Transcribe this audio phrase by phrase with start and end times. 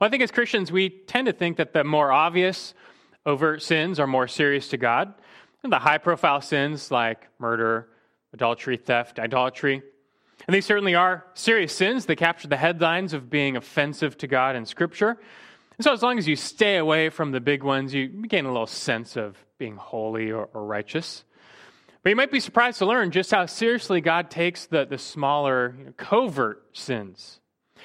[0.00, 2.74] Well, I think as Christians, we tend to think that the more obvious,
[3.26, 5.12] overt sins are more serious to God.
[5.62, 7.88] And the high profile sins like murder,
[8.32, 9.82] adultery, theft, idolatry.
[10.46, 12.06] And these certainly are serious sins.
[12.06, 15.18] They capture the headlines of being offensive to God in Scripture.
[15.76, 18.52] And so, as long as you stay away from the big ones, you gain a
[18.52, 21.24] little sense of being holy or, or righteous.
[22.02, 25.74] But you might be surprised to learn just how seriously God takes the, the smaller,
[25.76, 27.40] you know, covert sins,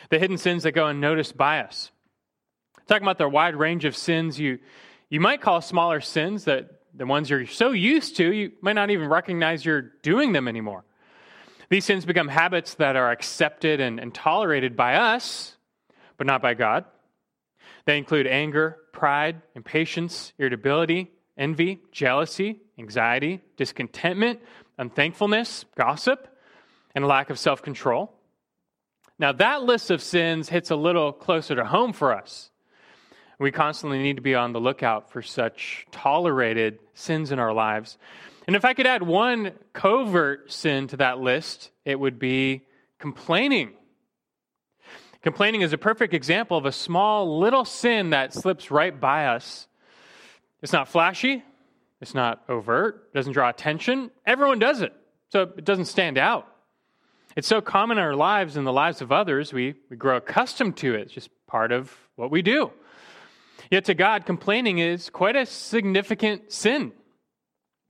[0.09, 1.91] the hidden sins that go unnoticed by us.
[2.88, 4.60] Talking about the wide range of sins you,
[5.10, 8.90] you might call smaller sins that the ones you're so used to, you might not
[8.90, 10.84] even recognize you're doing them anymore.
[11.70, 15.56] These sins become habits that are accepted and, and tolerated by us,
[16.18, 16.86] but not by God.
[17.86, 24.40] They include anger, pride, impatience, irritability, envy, jealousy, anxiety, discontentment,
[24.78, 26.28] unthankfulness, gossip,
[26.95, 28.14] and lack of self control.
[29.20, 32.52] Now, that list of sins hits a little closer to home for us.
[33.43, 37.97] We constantly need to be on the lookout for such tolerated sins in our lives.
[38.47, 42.61] And if I could add one covert sin to that list, it would be
[43.00, 43.73] complaining.
[45.23, 49.67] Complaining is a perfect example of a small little sin that slips right by us.
[50.61, 51.44] It's not flashy,
[52.00, 54.09] it's not overt, it doesn't draw attention.
[54.25, 54.94] Everyone does it,
[55.28, 56.47] so it doesn't stand out.
[57.35, 60.78] It's so common in our lives and the lives of others, we, we grow accustomed
[60.78, 61.02] to it.
[61.02, 62.72] It's just part of what we do.
[63.73, 66.91] Yet to God, complaining is quite a significant sin.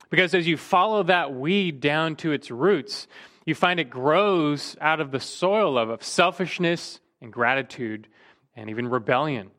[0.08, 3.06] Because as you follow that weed down to its roots,
[3.44, 8.08] you find it grows out of the soil of, selfishness and gratitude
[8.56, 9.50] and even rebellion.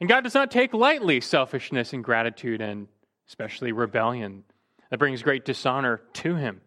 [0.00, 2.88] And God does not take lightly selfishness and gratitude and
[3.28, 4.42] especially rebellion.
[4.90, 6.62] That brings great dishonor to him.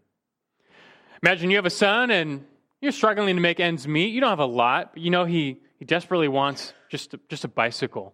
[1.22, 2.46] Imagine you have a son and
[2.80, 4.14] you're struggling to make ends meet.
[4.14, 7.50] You don't have a lot, but you know he, he desperately wants just, just a
[7.50, 8.14] bicycle,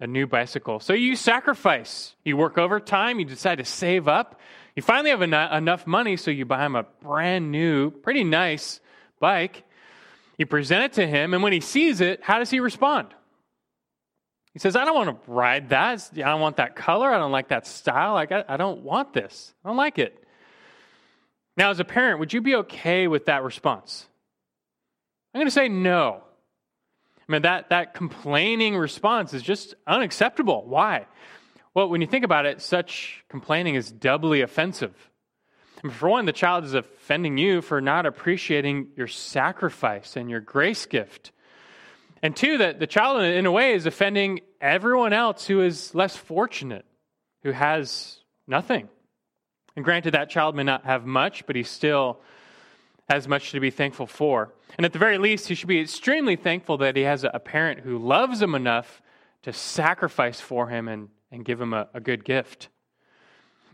[0.00, 0.80] a new bicycle.
[0.80, 2.14] So you sacrifice.
[2.24, 3.18] You work overtime.
[3.18, 4.40] You decide to save up.
[4.76, 8.80] You finally have enough money, so you buy him a brand new, pretty nice
[9.20, 9.62] bike.
[10.36, 13.14] You present it to him, and when he sees it, how does he respond?
[14.52, 16.10] He says, I don't want to ride that.
[16.16, 17.12] I don't want that color.
[17.12, 18.16] I don't like that style.
[18.16, 19.54] I don't want this.
[19.64, 20.26] I don't like it.
[21.56, 24.08] Now, as a parent, would you be okay with that response?
[25.32, 26.23] I'm going to say no.
[27.28, 30.64] I mean, that, that complaining response is just unacceptable.
[30.66, 31.06] Why?
[31.72, 34.94] Well, when you think about it, such complaining is doubly offensive.
[35.90, 40.86] For one, the child is offending you for not appreciating your sacrifice and your grace
[40.86, 41.32] gift.
[42.22, 46.16] And two, that the child, in a way, is offending everyone else who is less
[46.16, 46.86] fortunate,
[47.42, 48.88] who has nothing.
[49.76, 52.20] And granted, that child may not have much, but he still
[53.08, 54.52] has much to be thankful for.
[54.76, 57.80] And at the very least, he should be extremely thankful that he has a parent
[57.80, 59.02] who loves him enough
[59.42, 62.68] to sacrifice for him and, and give him a, a good gift.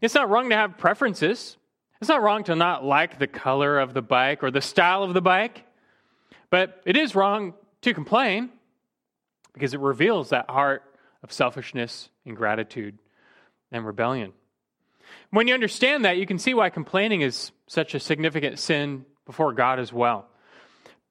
[0.00, 1.56] It's not wrong to have preferences.
[2.00, 5.14] It's not wrong to not like the color of the bike or the style of
[5.14, 5.64] the bike.
[6.48, 8.50] But it is wrong to complain
[9.52, 10.82] because it reveals that heart
[11.22, 12.98] of selfishness, ingratitude,
[13.70, 14.32] and rebellion.
[15.30, 19.52] When you understand that, you can see why complaining is such a significant sin before
[19.52, 20.26] God as well.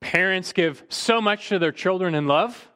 [0.01, 2.67] Parents give so much to their children in love.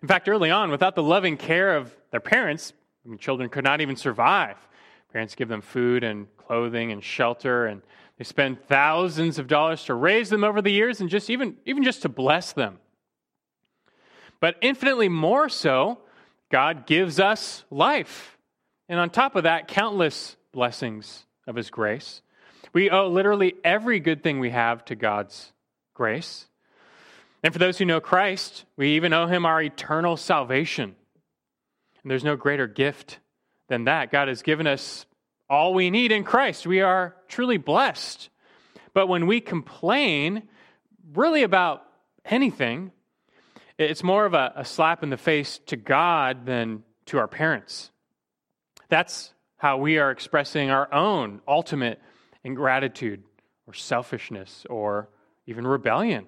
[0.00, 2.72] In fact, early on, without the loving care of their parents,
[3.04, 4.56] I mean, children could not even survive.
[5.12, 7.82] Parents give them food and clothing and shelter, and
[8.16, 11.82] they spend thousands of dollars to raise them over the years and just even, even
[11.82, 12.78] just to bless them.
[14.38, 15.98] But infinitely more so,
[16.48, 18.38] God gives us life.
[18.88, 22.22] And on top of that, countless blessings of His grace.
[22.74, 25.52] We owe literally every good thing we have to God's
[25.94, 26.46] grace.
[27.42, 30.96] And for those who know Christ, we even owe Him our eternal salvation.
[32.02, 33.20] And there's no greater gift
[33.68, 34.10] than that.
[34.10, 35.06] God has given us
[35.48, 36.66] all we need in Christ.
[36.66, 38.28] We are truly blessed.
[38.92, 40.42] But when we complain,
[41.14, 41.84] really about
[42.24, 42.90] anything,
[43.78, 47.90] it's more of a, a slap in the face to God than to our parents.
[48.88, 52.00] That's how we are expressing our own ultimate
[52.44, 53.22] ingratitude
[53.66, 55.08] or selfishness or
[55.46, 56.26] even rebellion.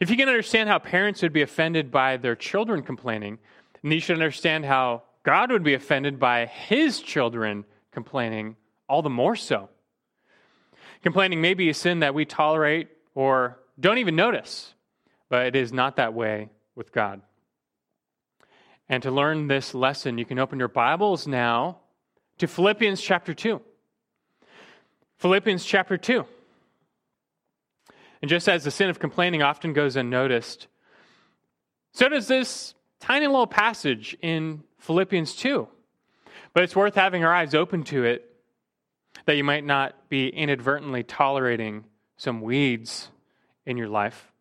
[0.00, 3.38] If you can understand how parents would be offended by their children complaining,
[3.82, 8.56] then you should understand how God would be offended by his children complaining
[8.88, 9.68] all the more so.
[11.02, 14.74] Complaining may be a sin that we tolerate or don't even notice
[15.32, 17.22] but it is not that way with God.
[18.90, 21.78] And to learn this lesson, you can open your Bibles now
[22.36, 23.58] to Philippians chapter 2.
[25.22, 26.24] Philippians chapter 2.
[28.22, 30.66] And just as the sin of complaining often goes unnoticed,
[31.92, 35.68] So does this tiny little passage in Philippians 2.
[36.54, 38.34] But it's worth having our eyes open to it
[39.26, 41.84] that you might not be inadvertently tolerating
[42.16, 43.08] some weeds
[43.64, 44.32] in your life.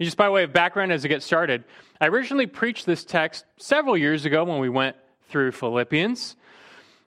[0.00, 1.64] Just by way of background as I get started,
[2.00, 4.96] I originally preached this text several years ago when we went
[5.28, 6.36] through Philippians.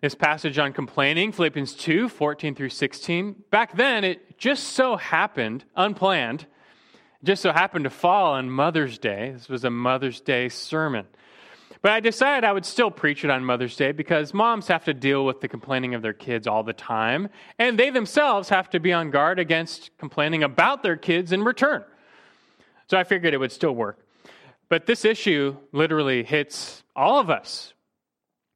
[0.04, 3.44] This passage on complaining, Philippians 2 14 through 16.
[3.52, 6.46] Back then, it just so happened, unplanned,
[7.24, 9.32] just so happened to fall on Mother's Day.
[9.32, 11.06] This was a Mother's Day sermon.
[11.82, 14.94] But I decided I would still preach it on Mother's Day because moms have to
[14.94, 18.82] deal with the complaining of their kids all the time, and they themselves have to
[18.82, 21.82] be on guard against complaining about their kids in return.
[22.90, 24.06] So I figured it would still work.
[24.68, 27.73] But this issue literally hits all of us.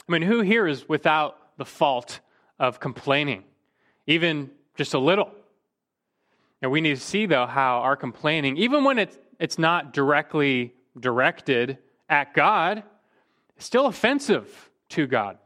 [0.07, 2.19] I mean, who here is without the fault
[2.59, 3.43] of complaining,
[4.05, 5.31] even just a little?
[6.61, 10.73] And we need to see, though, how our complaining, even when it's, it's not directly
[10.99, 11.77] directed
[12.09, 12.83] at God,
[13.57, 15.37] is still offensive to God.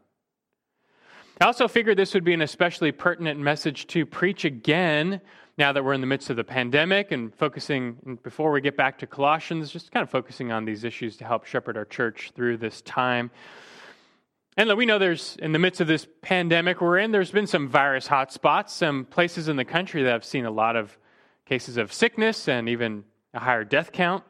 [1.40, 5.22] I also figured this would be an especially pertinent message to preach again
[5.58, 8.98] now that we're in the midst of the pandemic and focusing, before we get back
[9.00, 12.58] to Colossians, just kind of focusing on these issues to help shepherd our church through
[12.58, 13.32] this time.
[14.58, 17.70] And we know there's, in the midst of this pandemic we're in, there's been some
[17.70, 20.98] virus hotspots, some places in the country that have seen a lot of
[21.46, 24.24] cases of sickness and even a higher death count.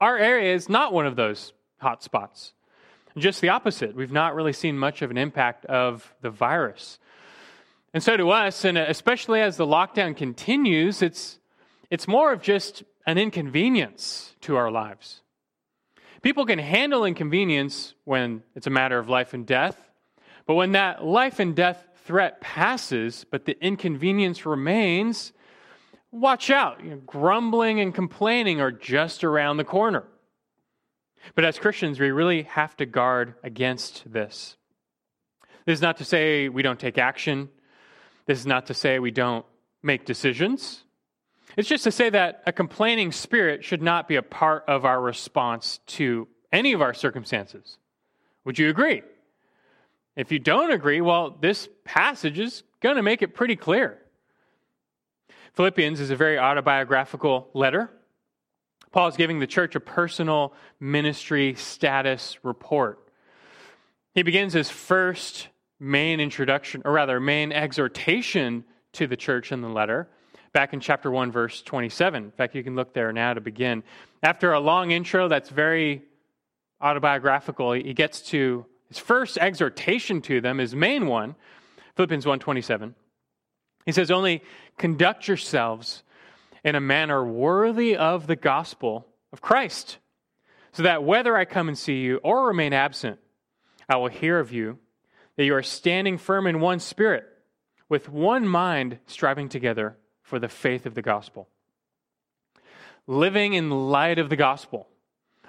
[0.00, 2.52] Our area is not one of those hotspots.
[3.16, 3.94] Just the opposite.
[3.94, 6.98] We've not really seen much of an impact of the virus.
[7.94, 11.38] And so to us, and especially as the lockdown continues, it's,
[11.90, 15.21] it's more of just an inconvenience to our lives.
[16.22, 19.76] People can handle inconvenience when it's a matter of life and death,
[20.46, 25.32] but when that life and death threat passes, but the inconvenience remains,
[26.10, 26.82] watch out.
[26.82, 30.04] You know, grumbling and complaining are just around the corner.
[31.34, 34.56] But as Christians, we really have to guard against this.
[35.66, 37.48] This is not to say we don't take action.
[38.26, 39.46] This is not to say we don't
[39.82, 40.84] make decisions.
[41.56, 45.00] It's just to say that a complaining spirit should not be a part of our
[45.00, 47.78] response to any of our circumstances.
[48.44, 49.02] Would you agree?
[50.16, 53.98] If you don't agree, well, this passage is going to make it pretty clear.
[55.54, 57.90] Philippians is a very autobiographical letter.
[58.90, 62.98] Paul is giving the church a personal ministry status report.
[64.14, 65.48] He begins his first
[65.78, 70.08] main introduction, or rather, main exhortation to the church in the letter
[70.52, 72.24] back in chapter 1, verse 27.
[72.24, 73.82] In fact, you can look there now to begin.
[74.22, 76.02] After a long intro that's very
[76.80, 81.34] autobiographical, he gets to his first exhortation to them, his main one,
[81.96, 82.94] Philippians 1:27.
[83.86, 84.42] He says, "Only
[84.78, 86.04] conduct yourselves
[86.64, 89.98] in a manner worthy of the gospel of Christ,
[90.72, 93.18] so that whether I come and see you or remain absent,
[93.88, 94.78] I will hear of you,
[95.36, 97.26] that you are standing firm in one spirit,
[97.88, 101.48] with one mind striving together for the faith of the gospel.
[103.06, 104.88] Living in light of the gospel,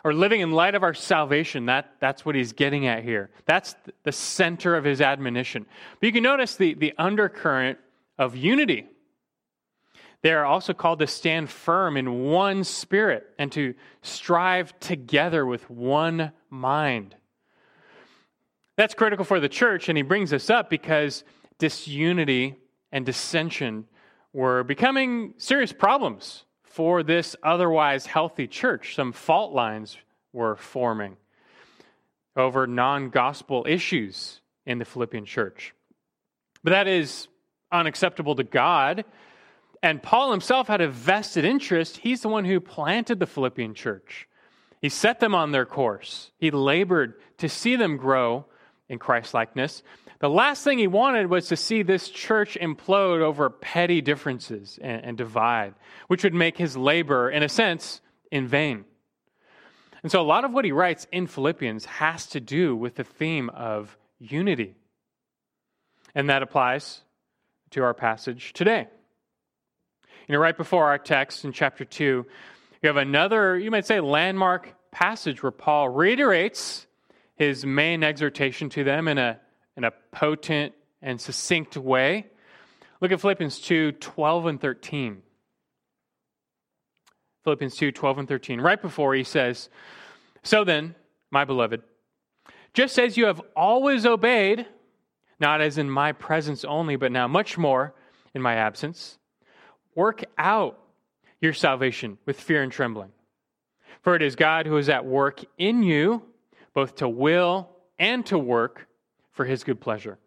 [0.03, 3.29] or living in light of our salvation, that, that's what he's getting at here.
[3.45, 5.65] That's the center of his admonition.
[5.99, 7.77] But you can notice the, the undercurrent
[8.17, 8.87] of unity
[10.23, 15.69] they are also called to stand firm in one spirit and to strive together with
[15.69, 17.13] one mind.
[18.77, 21.25] That's critical for the church, and he brings this up because
[21.59, 22.56] disunity
[22.92, 23.85] and dissension
[24.33, 28.95] were becoming serious problems for this otherwise healthy church.
[28.95, 29.97] Some fault lines
[30.33, 31.16] were forming
[32.35, 35.73] over non gospel issues in the Philippian church.
[36.63, 37.28] But that is
[37.71, 39.06] unacceptable to God
[39.83, 41.97] and Paul himself had a vested interest.
[41.97, 44.30] He's the one who planted the Philippian church.
[44.81, 46.31] He set them on their course.
[46.37, 48.45] He labored to see them grow
[48.94, 49.83] in Christ likeness.
[50.19, 55.04] The last thing he wanted was to see this church implode over petty differences and,
[55.04, 55.73] and, divide,
[56.07, 58.00] which would make his labor, in a sense,
[58.31, 58.85] in vain.
[60.02, 63.04] And so, a lot of what he writes in Philippians has to do with the
[63.04, 64.76] theme of unity.
[66.16, 67.02] And that applies
[67.71, 68.88] to our passage today.
[70.28, 72.26] You know, right before our text in chapter 2,
[72.81, 76.88] you have another, you might say, landmark passage where Paul reiterates
[77.35, 79.40] his main exhortation to them in a,
[79.75, 82.28] in a potent and succinct way.
[83.02, 85.21] Look at Philippians 2 12 and 13.
[87.44, 88.61] Philippians 2 12 and 13.
[88.61, 89.69] Right before he says,
[90.44, 90.95] So then,
[91.31, 91.81] my beloved,
[92.73, 94.66] just as you have always obeyed,
[95.40, 97.94] not as in my presence only, but now much more
[98.33, 99.18] in my absence,
[99.95, 100.80] Work out
[101.40, 103.11] your salvation with fear and trembling.
[104.02, 106.23] For it is God who is at work in you,
[106.73, 108.87] both to will and to work
[109.31, 110.18] for his good pleasure.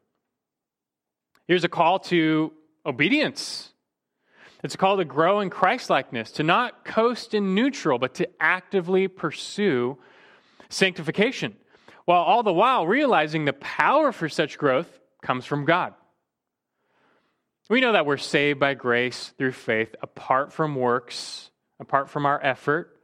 [1.47, 2.53] Here's a call to
[2.85, 3.73] obedience.
[4.65, 9.07] It's a call to grow in Christlikeness, to not coast in neutral, but to actively
[9.07, 9.99] pursue
[10.69, 11.57] sanctification,
[12.05, 15.95] while all the while realizing the power for such growth comes from God.
[17.69, 21.51] We know that we're saved by grace through faith apart from works,
[21.81, 23.01] apart from our effort.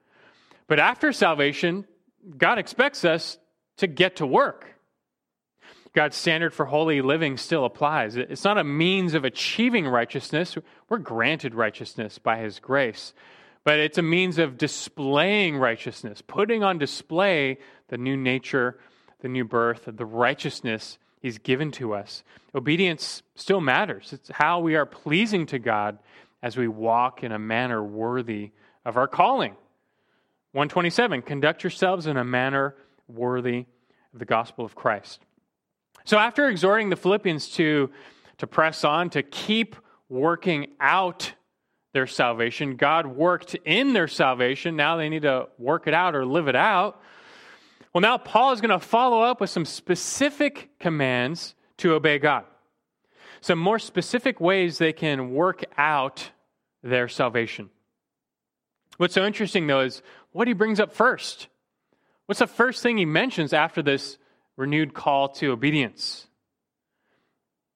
[0.68, 1.84] But after salvation,
[2.36, 3.38] God expects us
[3.78, 4.66] to get to work.
[5.94, 8.16] God's standard for holy living still applies.
[8.16, 10.56] It's not a means of achieving righteousness.
[10.88, 13.12] We're granted righteousness by His grace,
[13.64, 18.78] but it's a means of displaying righteousness, putting on display the new nature,
[19.20, 22.24] the new birth, the righteousness He's given to us.
[22.54, 24.12] Obedience still matters.
[24.12, 25.98] It's how we are pleasing to God
[26.42, 28.50] as we walk in a manner worthy
[28.84, 29.56] of our calling.
[30.52, 32.74] 127 Conduct yourselves in a manner
[33.08, 33.64] worthy
[34.12, 35.20] of the gospel of Christ.
[36.04, 37.90] So, after exhorting the Philippians to,
[38.38, 39.76] to press on, to keep
[40.08, 41.32] working out
[41.94, 44.76] their salvation, God worked in their salvation.
[44.76, 47.00] Now they need to work it out or live it out.
[47.94, 52.44] Well, now Paul is going to follow up with some specific commands to obey God,
[53.40, 56.30] some more specific ways they can work out
[56.82, 57.70] their salvation.
[58.96, 61.48] What's so interesting, though, is what he brings up first.
[62.26, 64.18] What's the first thing he mentions after this
[64.56, 66.26] renewed call to obedience?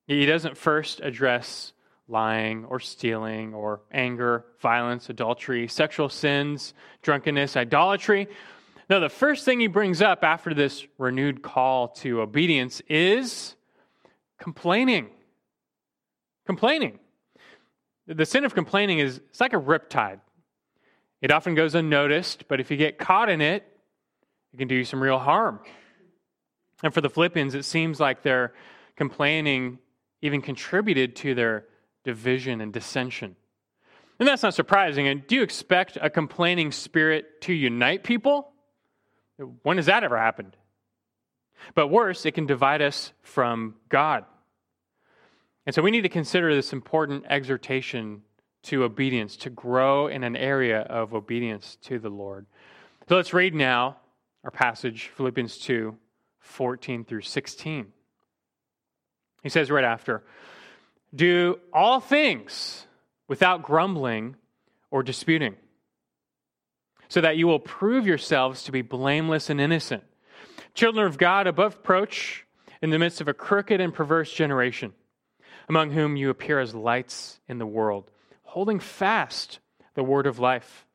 [0.06, 1.72] He doesn't first address
[2.08, 8.28] lying or stealing or anger, violence, adultery, sexual sins, drunkenness, idolatry.
[8.88, 13.56] No, the first thing he brings up after this renewed call to obedience is
[14.38, 15.08] complaining.
[16.46, 17.00] Complaining.
[18.06, 20.20] The sin of complaining is it's like a riptide.
[21.23, 23.66] It often goes unnoticed, but if you get caught in it,
[24.52, 25.61] it can do you some real harm.
[26.82, 28.52] And for the Philippians, it seems like their
[28.96, 29.78] complaining
[30.23, 31.64] even contributed to their
[32.04, 33.37] division and dissension.
[34.18, 35.08] And that's not surprising.
[35.08, 38.52] And do you expect a complaining spirit to unite people?
[39.62, 40.56] When has that ever happened?
[41.75, 44.25] But worse, it can divide us from God.
[45.66, 48.23] And so we need to consider this important exhortation
[48.66, 52.46] to obedience, to grow in an area of obedience to the Lord.
[53.08, 53.96] So let's read now
[54.44, 55.96] our passage, Philippians 2
[56.40, 57.92] 14 through 16.
[59.42, 60.23] He says right after,
[61.14, 62.87] Do all things
[63.26, 64.37] without grumbling
[64.90, 65.56] or disputing,
[67.08, 70.04] so that you will prove yourselves to be blameless and innocent,
[70.75, 72.46] children of God above reproach
[72.80, 74.92] in the midst of a crooked and perverse generation,
[75.68, 78.11] among whom you appear as lights in the world
[78.56, 79.58] holding fast
[79.92, 80.86] the word of life,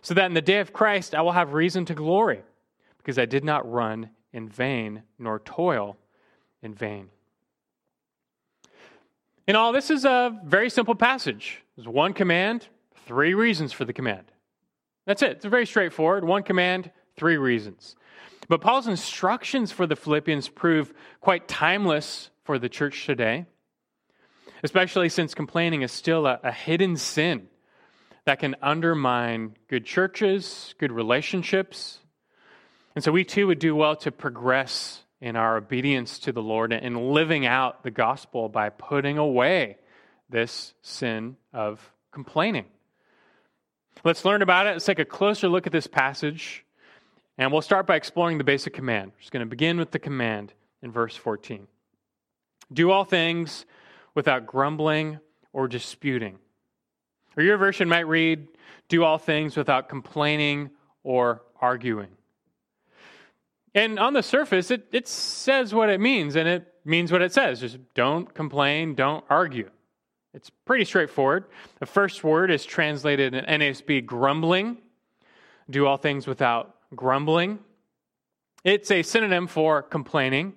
[0.00, 2.40] so that in the day of Christ I will have reason to glory,
[2.96, 5.98] because I did not run in vain nor toil
[6.62, 7.10] in vain.
[9.46, 11.60] In all, this is a very simple passage.
[11.76, 12.66] There's one command,
[13.04, 14.24] three reasons for the command.
[15.04, 15.32] That's it.
[15.32, 16.24] It's very straightforward.
[16.24, 17.94] One command, three reasons.
[18.48, 23.44] But Paul's instructions for the Philippians prove quite timeless for the church today
[24.62, 27.48] especially since complaining is still a, a hidden sin
[28.24, 31.98] that can undermine good churches, good relationships.
[32.94, 36.72] And so we too would do well to progress in our obedience to the Lord
[36.72, 39.76] and living out the gospel by putting away
[40.28, 42.66] this sin of complaining.
[44.04, 44.70] Let's learn about it.
[44.72, 46.64] Let's take a closer look at this passage.
[47.38, 49.12] And we'll start by exploring the basic command.
[49.12, 50.52] We're just going to begin with the command
[50.82, 51.66] in verse 14.
[52.72, 53.64] Do all things
[54.14, 55.18] without grumbling
[55.52, 56.38] or disputing.
[57.36, 58.48] Or your version might read,
[58.88, 60.70] do all things without complaining
[61.02, 62.10] or arguing.
[63.74, 67.32] And on the surface, it, it says what it means, and it means what it
[67.32, 67.60] says.
[67.60, 69.70] Just don't complain, don't argue.
[70.34, 71.44] It's pretty straightforward.
[71.78, 74.78] The first word is translated in NASB grumbling.
[75.70, 77.58] Do all things without grumbling.
[78.64, 80.54] It's a synonym for complaining.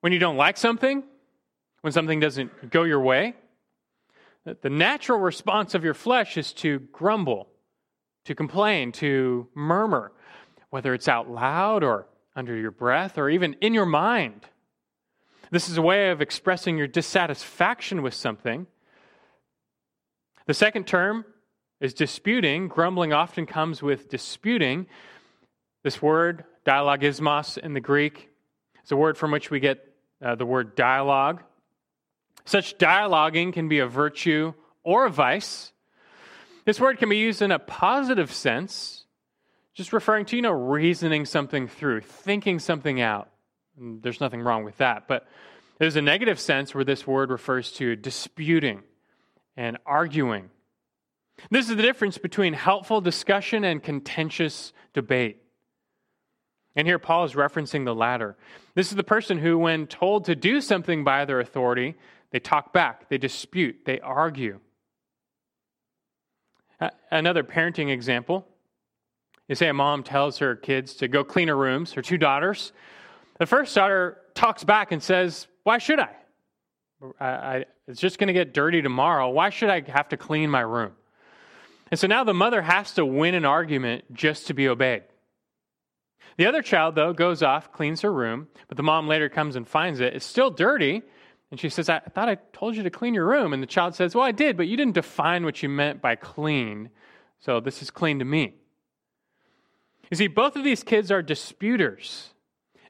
[0.00, 1.02] When you don't like something,
[1.84, 3.34] when something doesn't go your way.
[4.46, 7.46] The natural response of your flesh is to grumble,
[8.24, 10.10] to complain, to murmur,
[10.70, 14.46] whether it's out loud or under your breath or even in your mind.
[15.50, 18.66] This is a way of expressing your dissatisfaction with something.
[20.46, 21.26] The second term
[21.82, 22.68] is disputing.
[22.68, 24.86] Grumbling often comes with disputing.
[25.82, 28.30] This word, dialogismos in the Greek,
[28.82, 29.86] is a word from which we get
[30.24, 31.42] uh, the word dialogue.
[32.44, 35.72] Such dialoguing can be a virtue or a vice.
[36.64, 39.04] This word can be used in a positive sense
[39.74, 43.28] just referring to, you know, reasoning something through, thinking something out.
[43.76, 45.08] There's nothing wrong with that.
[45.08, 45.26] But
[45.78, 48.82] there's a negative sense where this word refers to disputing
[49.56, 50.50] and arguing.
[51.50, 55.42] This is the difference between helpful discussion and contentious debate.
[56.76, 58.36] And here Paul is referencing the latter.
[58.74, 61.96] This is the person who, when told to do something by their authority,
[62.34, 64.58] they talk back, they dispute, they argue.
[67.08, 68.44] Another parenting example
[69.48, 72.72] is say a mom tells her kids to go clean her rooms, her two daughters.
[73.38, 76.10] The first daughter talks back and says, Why should I?
[77.20, 79.30] I, I it's just going to get dirty tomorrow.
[79.30, 80.90] Why should I have to clean my room?
[81.92, 85.04] And so now the mother has to win an argument just to be obeyed.
[86.36, 89.68] The other child, though, goes off, cleans her room, but the mom later comes and
[89.68, 90.14] finds it.
[90.14, 91.04] It's still dirty.
[91.50, 93.52] And she says, I thought I told you to clean your room.
[93.52, 96.16] And the child says, Well, I did, but you didn't define what you meant by
[96.16, 96.90] clean.
[97.38, 98.54] So this is clean to me.
[100.10, 102.30] You see, both of these kids are disputers.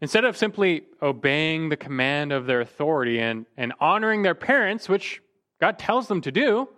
[0.01, 5.23] Instead of simply obeying the command of their authority and, and honoring their parents, which
[5.61, 6.69] God tells them to do,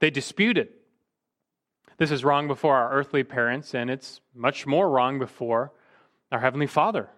[0.00, 0.68] they disputed.
[1.98, 5.72] This is wrong before our earthly parents, and it's much more wrong before
[6.30, 7.08] our Heavenly Father.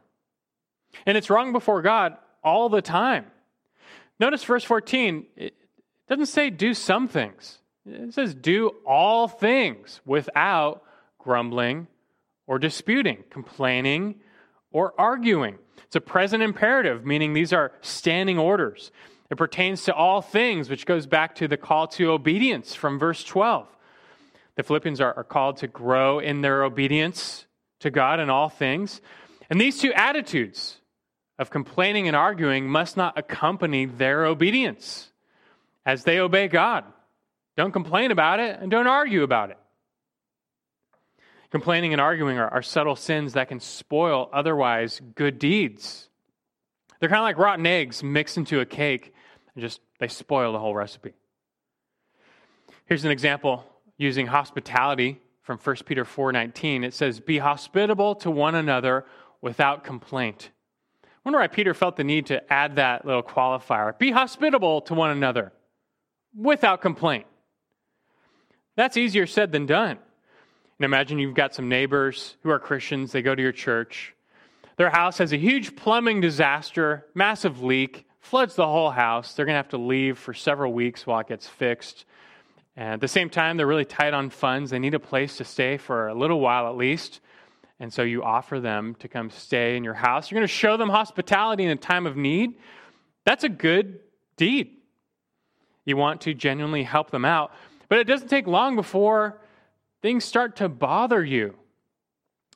[1.04, 3.26] And it's wrong before God all the time.
[4.20, 5.54] Notice verse 14, it
[6.08, 10.82] doesn't say do some things, it says do all things without
[11.18, 11.86] grumbling
[12.46, 14.16] or disputing, complaining
[14.72, 15.58] or arguing.
[15.84, 18.90] It's a present imperative, meaning these are standing orders.
[19.30, 23.22] It pertains to all things, which goes back to the call to obedience from verse
[23.24, 23.66] 12.
[24.56, 27.46] The Philippians are, are called to grow in their obedience
[27.80, 29.00] to God in all things.
[29.50, 30.77] And these two attitudes
[31.38, 35.12] of complaining and arguing must not accompany their obedience
[35.86, 36.84] as they obey God.
[37.56, 39.58] Don't complain about it and don't argue about it.
[41.50, 46.08] Complaining and arguing are, are subtle sins that can spoil otherwise good deeds.
[47.00, 49.14] They're kind of like rotten eggs mixed into a cake
[49.54, 51.14] and just they spoil the whole recipe.
[52.86, 53.64] Here's an example
[53.96, 56.84] using hospitality from 1 Peter 4:19.
[56.84, 59.06] It says, "Be hospitable to one another
[59.40, 60.50] without complaint."
[61.18, 63.98] I wonder why Peter felt the need to add that little qualifier.
[63.98, 65.52] Be hospitable to one another
[66.34, 67.26] without complaint.
[68.76, 69.98] That's easier said than done.
[70.78, 74.14] And imagine you've got some neighbors who are Christians, they go to your church.
[74.76, 79.34] Their house has a huge plumbing disaster, massive leak, floods the whole house.
[79.34, 82.04] They're going to have to leave for several weeks while it gets fixed.
[82.76, 84.70] And at the same time, they're really tight on funds.
[84.70, 87.20] They need a place to stay for a little while at least.
[87.80, 90.30] And so you offer them to come stay in your house.
[90.30, 92.54] You're going to show them hospitality in a time of need.
[93.24, 94.00] That's a good
[94.36, 94.76] deed.
[95.84, 97.52] You want to genuinely help them out.
[97.88, 99.40] But it doesn't take long before
[100.02, 101.54] things start to bother you.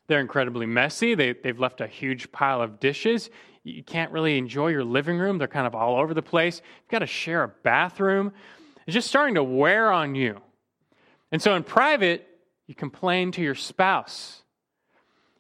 [0.09, 1.15] They're incredibly messy.
[1.15, 3.31] They, they've left a huge pile of dishes.
[3.65, 5.39] You can't really enjoy your living room.
[5.39, 6.61] They're kind of all over the place.
[6.83, 8.33] You've got to share a bathroom.
[8.87, 10.41] It's just starting to wear on you.
[11.31, 12.27] And so in private,
[12.67, 14.42] you complain to your spouse.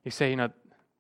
[0.05, 0.51] You say, you know,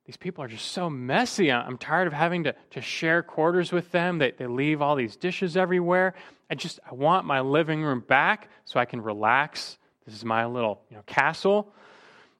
[0.06, 1.50] these people are just so messy.
[1.52, 4.18] I'm tired of having to, to share quarters with them.
[4.18, 6.14] They, they leave all these dishes everywhere.
[6.50, 9.78] I just I want my living room back so I can relax.
[10.04, 11.72] This is my little you know, castle.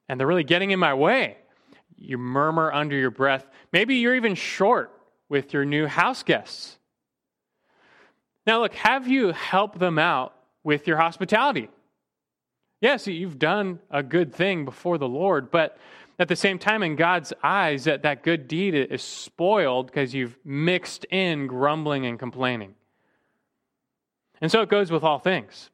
[0.09, 1.37] And they're really getting in my way.
[1.97, 3.47] You murmur under your breath.
[3.71, 4.91] Maybe you're even short
[5.29, 6.77] with your new house guests.
[8.45, 11.69] Now, look, have you helped them out with your hospitality?
[12.81, 15.77] Yes, you've done a good thing before the Lord, but
[16.19, 20.37] at the same time, in God's eyes, that, that good deed is spoiled because you've
[20.45, 22.75] mixed in grumbling and complaining.
[24.39, 25.69] And so it goes with all things.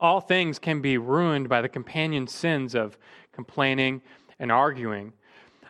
[0.00, 2.98] All things can be ruined by the companion sins of
[3.32, 4.02] complaining
[4.38, 5.12] and arguing.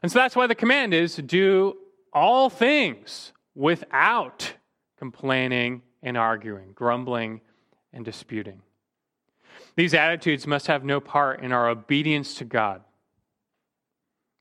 [0.03, 1.77] And so that's why the command is to do
[2.13, 4.55] all things without
[4.99, 7.41] complaining and arguing, grumbling
[7.93, 8.63] and disputing.
[9.77, 12.83] These attitudes must have no part in our obedience to God.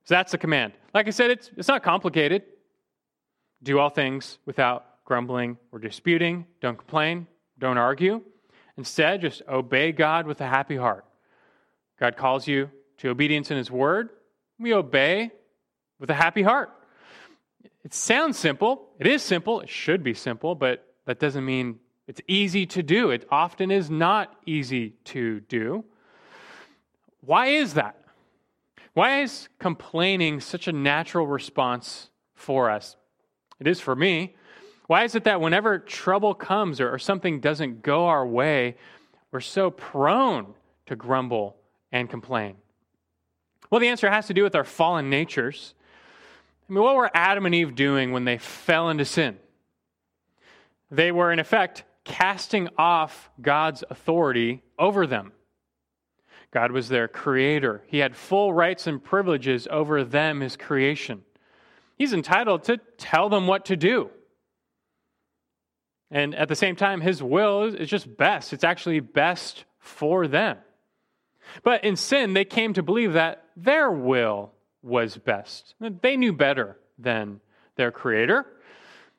[0.06, 0.74] So that's the command.
[0.94, 2.44] Like I said, it's, it's not complicated.
[3.62, 6.46] Do all things without grumbling or disputing.
[6.62, 7.28] Don't complain.
[7.58, 8.22] Don't argue.
[8.78, 11.06] Instead, just obey God with a happy heart.
[12.00, 14.10] God calls you to obedience in His Word.
[14.60, 15.32] We obey
[16.00, 16.72] with a happy heart.
[17.84, 18.90] It sounds simple.
[19.00, 19.62] It is simple.
[19.62, 23.12] It should be simple, but that doesn't mean it's easy to do.
[23.12, 25.86] It often is not easy to do.
[27.22, 27.98] Why is that?
[28.94, 32.96] Why is complaining such a natural response for us?
[33.60, 34.36] It is for me.
[34.88, 38.76] Why is it that whenever trouble comes or, or something doesn't go our way,
[39.32, 40.54] we're so prone
[40.86, 41.56] to grumble
[41.92, 42.58] and complain?
[43.70, 45.74] Well, the answer has to do with our fallen natures.
[46.70, 49.38] I mean, what were Adam and Eve doing when they fell into sin?
[50.92, 55.32] They were, in effect, casting off God's authority over them.
[56.54, 57.82] God was their creator.
[57.88, 61.24] He had full rights and privileges over them, his creation.
[61.98, 64.12] He's entitled to tell them what to do.
[66.12, 68.54] And at the same time, his will is just best.
[68.54, 70.58] It's actually best for them.
[71.64, 74.52] But in sin, they came to believe that their will
[74.84, 75.74] was best.
[75.80, 77.42] They knew better than
[77.78, 78.46] their creator.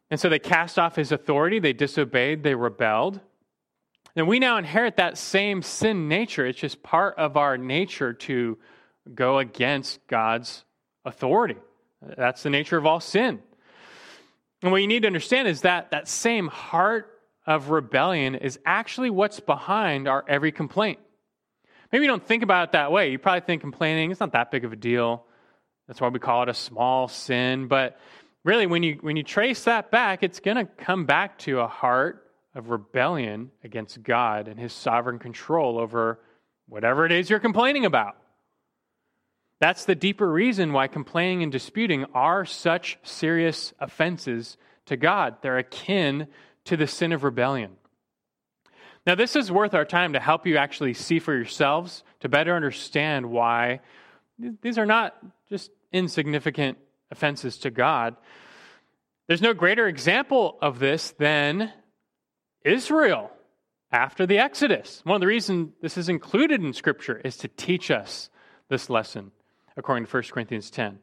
[0.09, 3.19] And so they cast off his authority, they disobeyed, they rebelled.
[4.17, 6.47] And we now inherit that same sin nature.
[6.47, 8.59] It's just part of our nature to
[9.13, 10.65] go against God's
[11.05, 11.57] authority.
[12.17, 13.41] That's the nature of all sin.
[14.63, 17.11] And what you need to understand is that that same heart
[17.47, 21.01] of rebellion is actually what's behind our every complaint.
[21.93, 23.11] Maybe you don't think about it that way.
[23.11, 25.25] You probably think complaining is not that big of a deal.
[25.87, 27.69] That's why we call it a small sin.
[27.69, 27.99] But
[28.43, 31.69] really, when you, when you trace that back, it's going to come back to a
[31.69, 32.24] heart
[32.55, 36.21] of rebellion against God and his sovereign control over
[36.69, 38.17] whatever it is you're complaining about.
[39.61, 45.37] That's the deeper reason why complaining and disputing are such serious offenses to God.
[45.43, 46.29] They're akin
[46.67, 47.73] to the sin of rebellion.
[49.07, 52.55] Now, this is worth our time to help you actually see for yourselves, to better
[52.55, 53.81] understand why
[54.63, 55.15] these are not
[55.49, 56.79] just insignificant
[57.11, 58.17] offenses to God.
[59.27, 61.73] There's no greater example of this than
[62.65, 63.31] Israel
[63.93, 65.01] after the Exodus.
[65.05, 68.31] One of the reasons this is included in Scripture is to teach us
[68.69, 69.31] this lesson,
[69.77, 70.99] according to 1 Corinthians 10.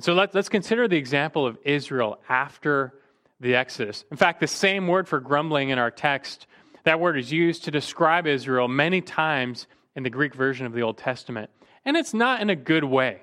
[0.00, 2.92] so let, let's consider the example of Israel after
[3.40, 4.04] the Exodus.
[4.10, 6.46] In fact, the same word for grumbling in our text,
[6.84, 10.82] that word is used to describe Israel many times in the Greek version of the
[10.82, 11.50] Old Testament.
[11.84, 13.20] And it's not in a good way.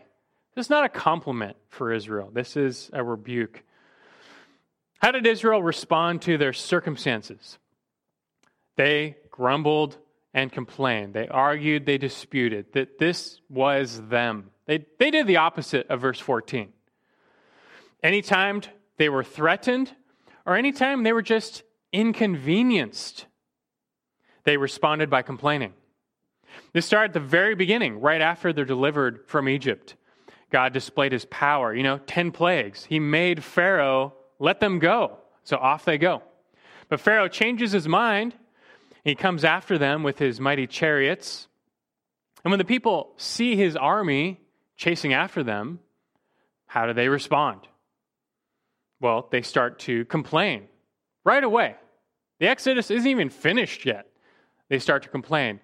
[0.55, 2.31] This is not a compliment for Israel.
[2.33, 3.63] This is a rebuke.
[4.99, 7.57] How did Israel respond to their circumstances?
[8.75, 9.97] They grumbled
[10.33, 11.13] and complained.
[11.13, 14.51] They argued, they disputed that this was them.
[14.65, 16.73] They, they did the opposite of verse 14.
[18.03, 18.61] Anytime
[18.97, 19.91] they were threatened,
[20.45, 23.25] or anytime they were just inconvenienced,
[24.43, 25.73] they responded by complaining.
[26.73, 29.95] This started at the very beginning, right after they're delivered from Egypt.
[30.49, 31.73] God displayed his power.
[31.73, 32.85] You know, 10 plagues.
[32.85, 35.17] He made Pharaoh let them go.
[35.43, 36.21] So off they go.
[36.89, 38.35] But Pharaoh changes his mind.
[39.03, 41.47] He comes after them with his mighty chariots.
[42.43, 44.39] And when the people see his army
[44.75, 45.79] chasing after them,
[46.65, 47.61] how do they respond?
[48.99, 50.67] Well, they start to complain
[51.23, 51.75] right away.
[52.39, 54.07] The Exodus isn't even finished yet.
[54.69, 55.59] They start to complain.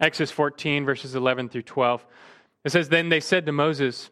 [0.00, 2.04] Exodus 14, verses 11 through 12.
[2.64, 4.10] It says, Then they said to Moses,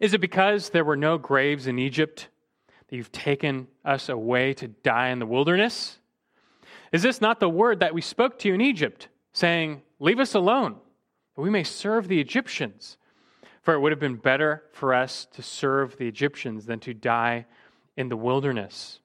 [0.00, 2.28] Is it because there were no graves in Egypt
[2.88, 5.98] that you've taken us away to die in the wilderness?
[6.92, 10.34] Is this not the word that we spoke to you in Egypt, saying, Leave us
[10.34, 10.76] alone,
[11.34, 12.98] that we may serve the Egyptians?
[13.62, 17.46] For it would have been better for us to serve the Egyptians than to die
[17.96, 19.00] in the wilderness.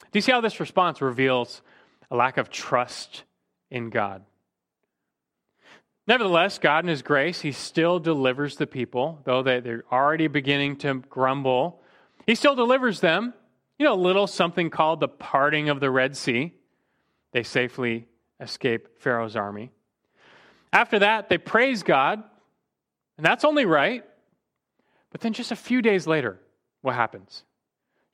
[0.00, 1.62] Do you see how this response reveals
[2.10, 3.24] a lack of trust
[3.70, 4.24] in God?
[6.06, 10.94] Nevertheless, God in His grace, He still delivers the people, though they're already beginning to
[10.94, 11.80] grumble.
[12.26, 13.34] He still delivers them.
[13.78, 16.52] You know, a little something called the parting of the Red Sea.
[17.32, 18.06] They safely
[18.40, 19.70] escape Pharaoh's army.
[20.72, 22.22] After that, they praise God,
[23.16, 24.04] and that's only right.
[25.10, 26.40] But then just a few days later,
[26.80, 27.44] what happens?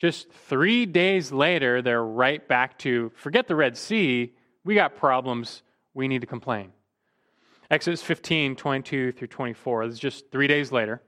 [0.01, 4.33] Just three days later, they're right back to forget the Red Sea.
[4.64, 5.62] We got problems.
[5.94, 6.72] We need to complain.
[7.70, 9.87] Exodus 15, 22 through 24.
[9.87, 11.02] This is just three days later.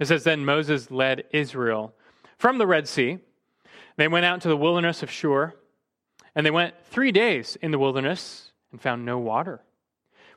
[0.00, 1.94] It says, Then Moses led Israel
[2.38, 3.18] from the Red Sea.
[3.96, 5.54] They went out into the wilderness of Shur,
[6.34, 9.62] and they went three days in the wilderness and found no water.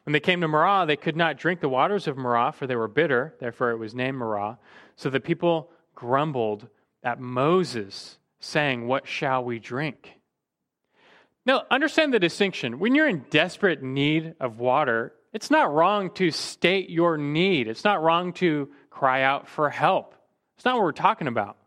[0.03, 2.75] When they came to Marah, they could not drink the waters of Marah, for they
[2.75, 3.35] were bitter.
[3.39, 4.57] Therefore, it was named Marah.
[4.95, 6.67] So the people grumbled
[7.03, 10.18] at Moses, saying, What shall we drink?
[11.49, 12.77] Now, understand the distinction.
[12.77, 17.67] When you're in desperate need of water, it's not wrong to state your need.
[17.67, 20.13] It's not wrong to cry out for help.
[20.57, 21.57] It's not what we're talking about.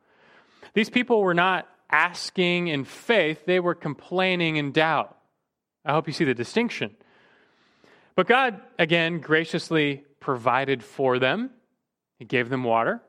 [0.73, 5.19] These people were not asking in faith, they were complaining in doubt.
[5.85, 6.95] I hope you see the distinction.
[8.15, 11.51] But God, again, graciously provided for them,
[12.21, 13.03] He gave them water.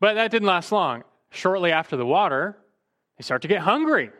[0.00, 1.02] But that didn't last long.
[1.30, 2.58] Shortly after the water,
[3.16, 4.10] they start to get hungry.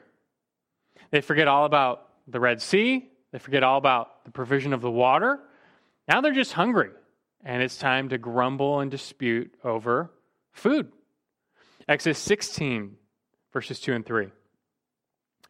[1.16, 3.08] They forget all about the Red Sea.
[3.32, 5.40] They forget all about the provision of the water.
[6.06, 6.90] Now they're just hungry,
[7.42, 10.10] and it's time to grumble and dispute over
[10.52, 10.92] food.
[11.88, 12.96] Exodus 16,
[13.50, 14.28] verses 2 and 3.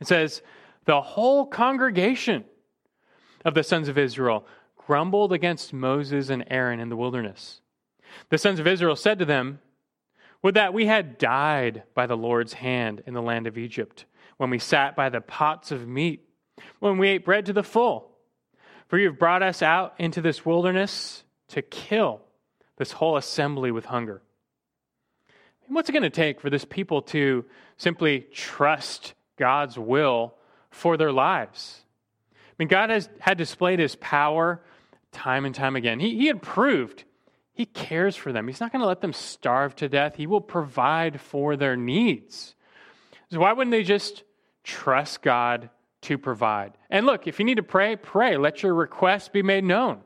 [0.01, 0.41] It says,
[0.85, 2.45] The whole congregation
[3.45, 7.61] of the sons of Israel grumbled against Moses and Aaron in the wilderness.
[8.29, 9.59] The sons of Israel said to them,
[10.45, 14.05] Would that we had died by the Lord's hand in the land of Egypt,
[14.39, 16.29] when we sat by the pots of meat,
[16.81, 18.11] when we ate bread to the full.
[18.89, 22.21] For you have brought us out into this wilderness to kill
[22.77, 24.23] this whole assembly with hunger.
[25.69, 27.45] What's it going to take for this people to
[27.77, 30.35] simply trust God's will
[30.71, 31.83] for their lives?
[32.33, 34.63] I mean, God has had displayed his power
[35.11, 35.99] time and time again.
[35.99, 37.05] He, he had proved
[37.57, 38.47] he cares for them.
[38.47, 40.17] He's not going to let them starve to death.
[40.17, 42.55] He will provide for their needs.
[43.31, 44.23] So, why wouldn't they just
[44.67, 45.71] trust God
[46.03, 46.77] to provide?
[46.91, 48.37] And look, if you need to pray, pray.
[48.37, 50.01] Let your requests be made known.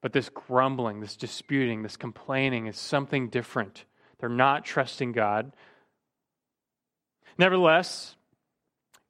[0.00, 3.84] But this grumbling, this disputing, this complaining is something different.
[4.18, 5.52] They're not trusting God.
[7.38, 8.16] Nevertheless,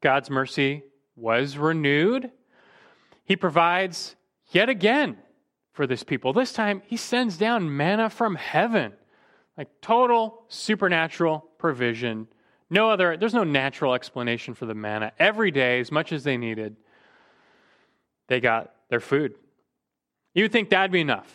[0.00, 0.82] God's mercy
[1.16, 2.30] was renewed.
[3.24, 4.16] He provides
[4.50, 5.18] yet again
[5.72, 6.32] for this people.
[6.32, 8.92] This time, He sends down manna from heaven,
[9.56, 12.28] like total supernatural provision.
[12.72, 15.12] No other, there's no natural explanation for the manna.
[15.18, 16.74] Every day, as much as they needed,
[18.28, 19.34] they got their food.
[20.32, 21.30] You would think that'd be enough.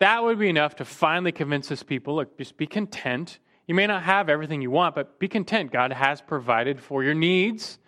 [0.00, 3.38] That would be enough to finally convince this people look, just be content.
[3.68, 5.70] You may not have everything you want, but be content.
[5.70, 7.78] God has provided for your needs.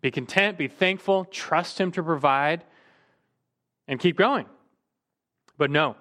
[0.00, 2.64] Be content, be thankful, trust Him to provide,
[3.86, 4.46] and keep going.
[5.58, 5.96] But no.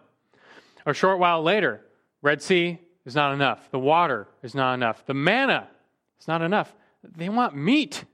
[0.85, 1.81] A short while later,
[2.21, 3.69] Red Sea is not enough.
[3.69, 5.05] The water is not enough.
[5.05, 5.67] The manna
[6.21, 6.73] is not enough.
[7.03, 8.05] They want meat.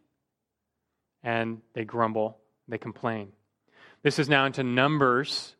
[1.24, 3.34] And they grumble, they complain.
[4.02, 5.56] This is now into Numbers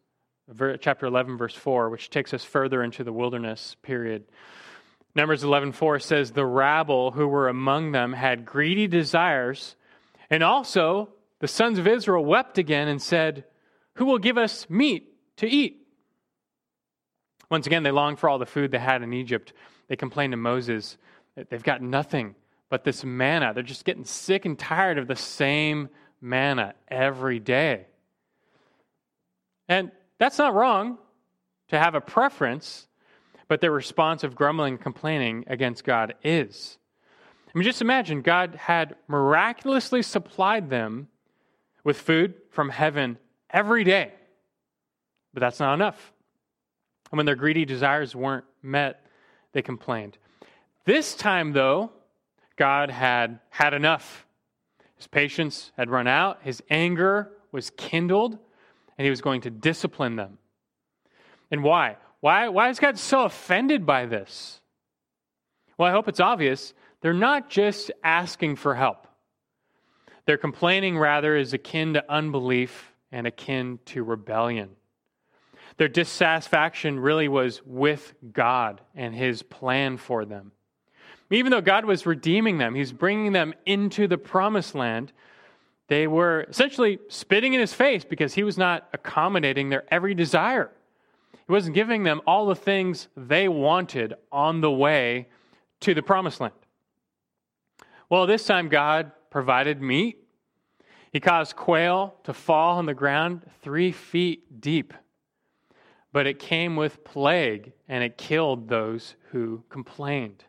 [0.80, 4.24] chapter 11 verse 4 which takes us further into the wilderness period
[5.14, 9.76] numbers 11:4 says the rabble who were among them had greedy desires
[10.30, 13.44] and also the sons of israel wept again and said
[13.96, 15.86] who will give us meat to eat
[17.52, 19.52] once again they longed for all the food they had in egypt
[19.90, 20.98] they complained to moses
[21.50, 22.36] they've got nothing
[22.70, 25.90] but this manna they're just getting sick and tired of the same
[26.22, 27.86] manna every day
[29.68, 30.98] and that's not wrong
[31.70, 32.88] to have a preference,
[33.48, 36.78] but their response of grumbling and complaining against God is.
[37.48, 41.08] I mean, just imagine God had miraculously supplied them
[41.84, 43.18] with food from heaven
[43.50, 44.12] every day,
[45.34, 46.14] but that's not enough.
[47.12, 49.06] And when their greedy desires weren't met,
[49.54, 50.18] they complained.
[50.88, 51.92] This time, though,
[52.56, 54.26] God had had enough.
[54.96, 58.38] His patience had run out, his anger was kindled,
[58.98, 60.38] and he was going to discipline them.
[61.52, 61.98] And why?
[62.22, 64.62] Why, why is God so offended by this?
[65.78, 66.74] Well, I hope it's obvious.
[67.02, 69.08] They're not just asking for help.
[70.26, 74.70] Their complaining, rather, is akin to unbelief and akin to rebellion.
[75.76, 80.54] Their dissatisfaction really was with God and His plan for them.
[81.30, 85.12] Even though God was redeeming them, He's bringing them into the promised land,
[85.88, 90.72] they were essentially spitting in his face because he was not accommodating their every desire.
[91.32, 95.30] He wasn't giving them all the things they wanted on the way
[95.82, 96.54] to the promised land.
[98.10, 100.18] Well, this time God provided meat.
[101.14, 104.94] He caused quail to fall on the ground three feet deep.
[106.12, 110.44] But it came with plague and it killed those who complained.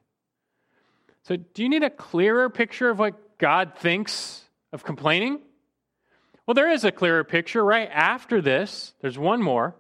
[1.29, 5.41] So, do you need a clearer picture of what God thinks of complaining?
[6.47, 8.95] Well, there is a clearer picture right after this.
[9.03, 9.77] There's one more.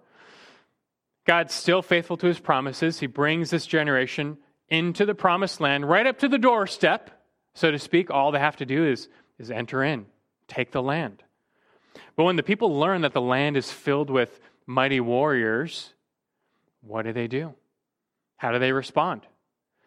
[1.26, 3.00] God's still faithful to his promises.
[3.00, 4.36] He brings this generation
[4.68, 7.10] into the promised land, right up to the doorstep,
[7.54, 8.10] so to speak.
[8.10, 9.08] All they have to do is,
[9.38, 10.04] is enter in,
[10.48, 11.22] take the land.
[12.14, 15.94] But when the people learn that the land is filled with mighty warriors,
[16.82, 17.54] what do they do?
[18.36, 19.22] How do they respond?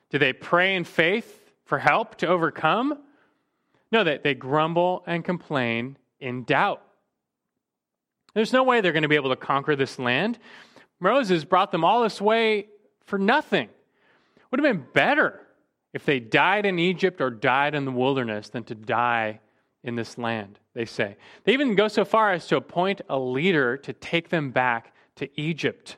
[0.09, 1.37] Do they pray in faith
[1.71, 2.97] for help to overcome?
[3.93, 6.81] No, they, they grumble and complain in doubt.
[8.33, 10.37] There's no way they're going to be able to conquer this land.
[10.99, 12.67] Moses brought them all this way
[13.05, 13.69] for nothing.
[14.51, 15.47] Would have been better
[15.93, 19.39] if they died in Egypt or died in the wilderness than to die
[19.81, 21.15] in this land, they say.
[21.45, 25.29] They even go so far as to appoint a leader to take them back to
[25.39, 25.95] Egypt.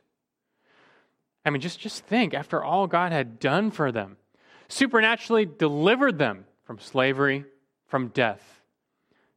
[1.43, 4.17] I mean, just, just think after all God had done for them,
[4.67, 7.45] supernaturally delivered them from slavery,
[7.87, 8.61] from death,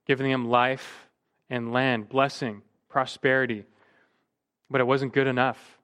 [0.06, 1.08] giving them life
[1.50, 3.64] and land, blessing, prosperity.
[4.70, 5.78] But it wasn't good enough.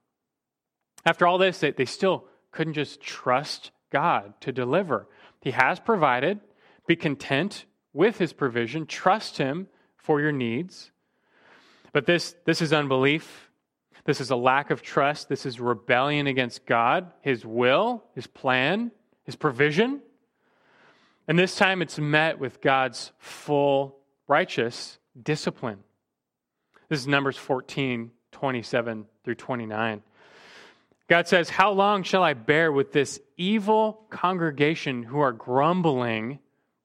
[1.05, 5.09] After all this, they, they still couldn't just trust God to deliver.
[5.41, 6.41] He has provided.
[6.87, 8.87] Be content with his provision.
[8.87, 10.91] Trust him for your needs.
[11.93, 13.51] But this, this is unbelief.
[14.05, 15.29] This is a lack of trust.
[15.29, 18.91] This is rebellion against God, his will, his plan,
[19.25, 20.01] his provision.
[21.29, 25.79] And this time it's met with God's full righteous discipline.
[26.89, 30.03] This is Numbers 14, 27 through 29.
[31.09, 36.39] God says, How long shall I bear with this evil congregation who are grumbling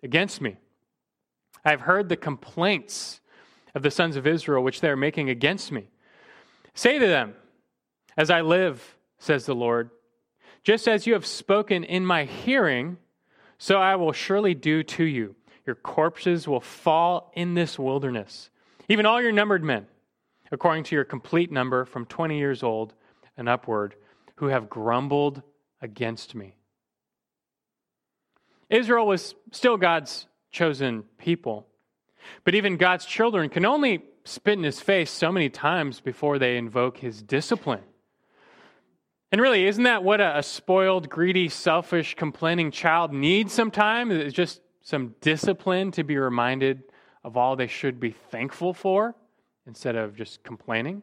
[0.03, 0.57] against me?
[1.63, 3.21] I have heard the complaints
[3.75, 5.89] of the sons of Israel which they are making against me.
[6.73, 7.35] Say to them,
[8.15, 9.89] As I live, says the Lord,
[10.67, 12.97] just as you have spoken in my hearing,
[13.57, 15.33] so I will surely do to you.
[15.65, 18.49] Your corpses will fall in this wilderness,
[18.89, 19.87] even all your numbered men,
[20.51, 22.93] according to your complete number from 20 years old
[23.37, 23.95] and upward,
[24.35, 25.41] who have grumbled
[25.81, 26.57] against me.
[28.69, 31.65] Israel was still God's chosen people.
[32.43, 36.57] But even God's children can only spit in his face so many times before they
[36.57, 37.83] invoke his discipline.
[39.31, 44.13] And really, isn't that what a, a spoiled, greedy, selfish, complaining child needs sometimes?
[44.13, 46.83] It's just some discipline to be reminded
[47.23, 49.15] of all they should be thankful for
[49.65, 51.01] instead of just complaining.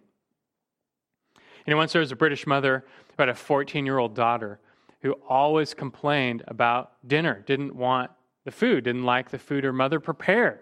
[1.66, 4.58] You know, once there was a British mother who had a 14 year old daughter
[5.02, 8.10] who always complained about dinner, didn't want
[8.44, 10.60] the food, didn't like the food her mother prepared.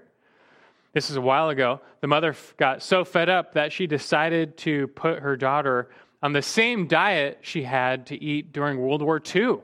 [0.92, 1.80] This is a while ago.
[2.00, 5.90] The mother got so fed up that she decided to put her daughter
[6.22, 9.58] on the same diet she had to eat during World War II.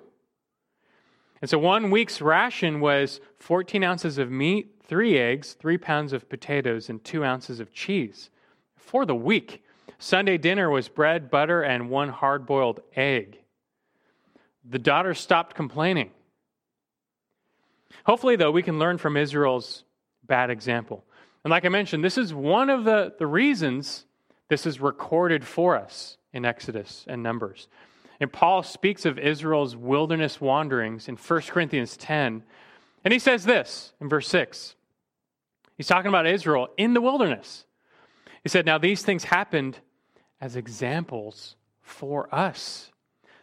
[1.41, 6.29] And so one week's ration was 14 ounces of meat, three eggs, three pounds of
[6.29, 8.31] potatoes, and two ounces of cheese
[8.77, 9.63] for the week.
[9.99, 13.39] Sunday dinner was bread, butter, and one hard boiled egg.
[14.69, 16.11] The daughter stopped complaining.
[18.05, 19.85] Hopefully, though, we can learn from Israel's
[20.27, 21.05] bad example.
[21.45, 24.05] And like I mentioned, this is one of the, the reasons
[24.49, 27.69] this is recorded for us in Exodus and Numbers.
[28.21, 32.43] And Paul speaks of Israel's wilderness wanderings in 1 Corinthians 10.
[33.05, 34.75] And he says this in verse 6.
[35.77, 37.65] He's talking about Israel in the wilderness.
[38.43, 39.79] He said, Now these things happened
[40.41, 42.91] as examples for us,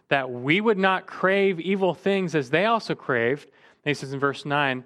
[0.10, 3.43] that we would not crave evil things as they also craved.
[3.43, 4.84] And he says in verse 9,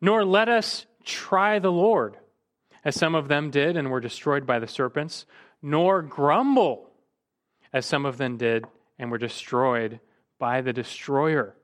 [0.00, 2.16] Nor let us try the Lord,
[2.84, 5.24] as some of them did and were destroyed by the serpents,
[5.62, 6.89] nor grumble,
[7.72, 8.64] as some of them did
[8.98, 10.00] and were destroyed
[10.38, 11.54] by the destroyer.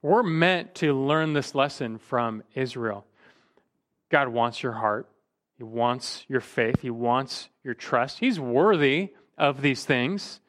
[0.00, 3.06] We're meant to learn this lesson from Israel.
[4.10, 5.08] God wants your heart.
[5.56, 6.80] He wants your faith.
[6.80, 8.18] He wants your trust.
[8.18, 10.40] He's worthy of these things.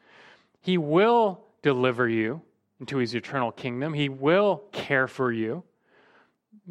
[0.59, 2.41] He will deliver you
[2.79, 3.93] into his eternal kingdom.
[3.93, 5.63] He will care for you.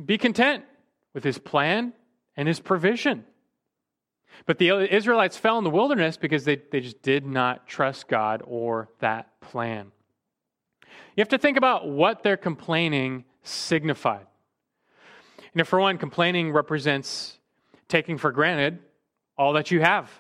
[0.05, 0.65] Be content
[1.15, 1.93] with his plan
[2.37, 3.25] and his provision.
[4.47, 8.43] But the Israelites fell in the wilderness because they, they just did not trust God
[8.45, 9.93] or that plan.
[11.17, 14.27] You have to think about what their complaining signified.
[15.39, 17.39] You know, for one, complaining represents
[17.89, 18.79] taking for granted
[19.37, 20.11] all that you have.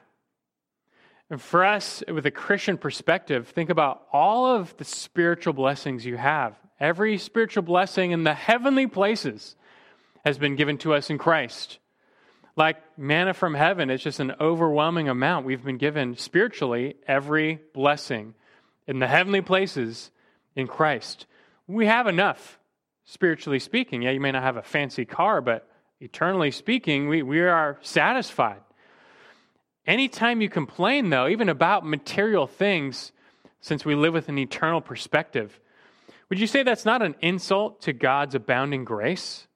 [1.30, 6.18] And for us, with a Christian perspective, think about all of the spiritual blessings you
[6.18, 6.54] have.
[6.78, 9.56] Every spiritual blessing in the heavenly places
[10.26, 11.78] has been given to us in Christ.
[12.54, 15.46] Like manna from heaven, it's just an overwhelming amount.
[15.46, 18.34] We've been given spiritually every blessing
[18.86, 20.10] in the heavenly places
[20.54, 21.26] in Christ.
[21.66, 22.58] We have enough,
[23.04, 24.02] spiritually speaking.
[24.02, 25.66] Yeah, you may not have a fancy car, but
[26.00, 28.60] eternally speaking, we, we are satisfied.
[29.86, 33.12] Anytime you complain, though, even about material things,
[33.60, 35.58] since we live with an eternal perspective,
[36.28, 39.46] would you say that's not an insult to God's abounding grace?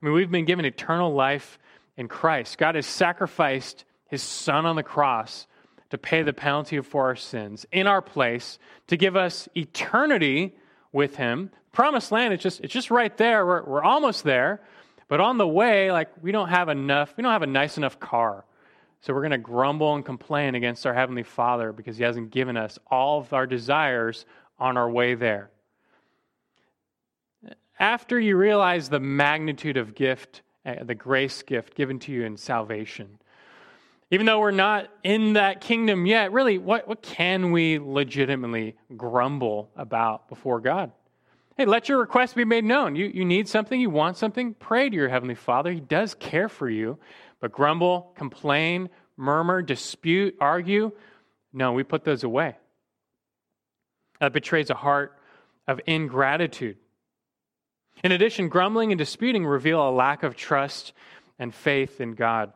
[0.00, 1.58] I mean, we've been given eternal life
[1.96, 2.58] in Christ.
[2.58, 5.46] God has sacrificed his Son on the cross
[5.90, 10.56] to pay the penalty for our sins in our place to give us eternity
[10.92, 11.50] with him.
[11.72, 13.44] Promised land, it's just, it's just right there.
[13.46, 14.62] We're, we're almost there.
[15.08, 18.00] But on the way, like, we don't have enough, we don't have a nice enough
[18.00, 18.44] car.
[19.02, 22.56] So we're going to grumble and complain against our Heavenly Father because He hasn't given
[22.56, 24.24] us all of our desires
[24.58, 25.50] on our way there.
[27.78, 33.18] After you realize the magnitude of gift, the grace gift given to you in salvation,
[34.10, 39.70] even though we're not in that kingdom yet, really, what, what can we legitimately grumble
[39.74, 40.92] about before God?
[41.56, 42.96] Hey, let your request be made known.
[42.96, 45.72] You, you need something, you want something, pray to your Heavenly Father.
[45.72, 46.98] He does care for you.
[47.40, 50.92] But grumble, complain, murmur, dispute, argue.
[51.52, 52.56] No, we put those away.
[54.20, 55.18] That betrays a heart
[55.66, 56.76] of ingratitude.
[58.02, 60.92] In addition, grumbling and disputing reveal a lack of trust
[61.38, 62.52] and faith in God.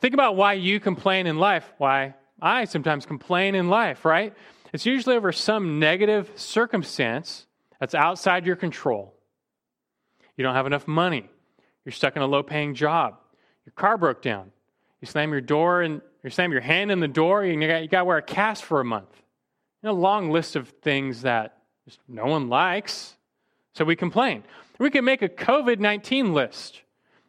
[0.00, 4.34] Think about why you complain in life, why I sometimes complain in life, right?
[4.72, 7.46] It's usually over some negative circumstance
[7.80, 9.14] that's outside your control.
[10.36, 11.28] You don't have enough money.
[11.84, 13.16] You're stuck in a low paying job.
[13.64, 14.52] Your car broke down.
[15.00, 17.44] You slam your door and you slam your hand in the door.
[17.44, 19.10] You got, you got to wear a cast for a month.
[19.82, 23.16] You know, a long list of things that just no one likes.
[23.78, 24.42] So we complain.
[24.80, 26.82] We can make a COVID 19 list,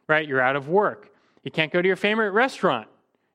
[0.08, 0.28] right?
[0.28, 1.12] You're out of work.
[1.44, 2.88] You can't go to your favorite restaurant.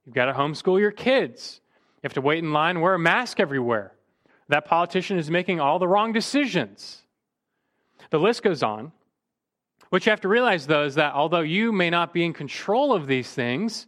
[0.04, 1.60] You've got to homeschool your kids.
[1.98, 3.92] You have to wait in line, wear a mask everywhere.
[4.48, 7.02] That politician is making all the wrong decisions.
[8.10, 8.90] The list goes on.
[9.90, 12.92] What you have to realize, though, is that although you may not be in control
[12.92, 13.86] of these things,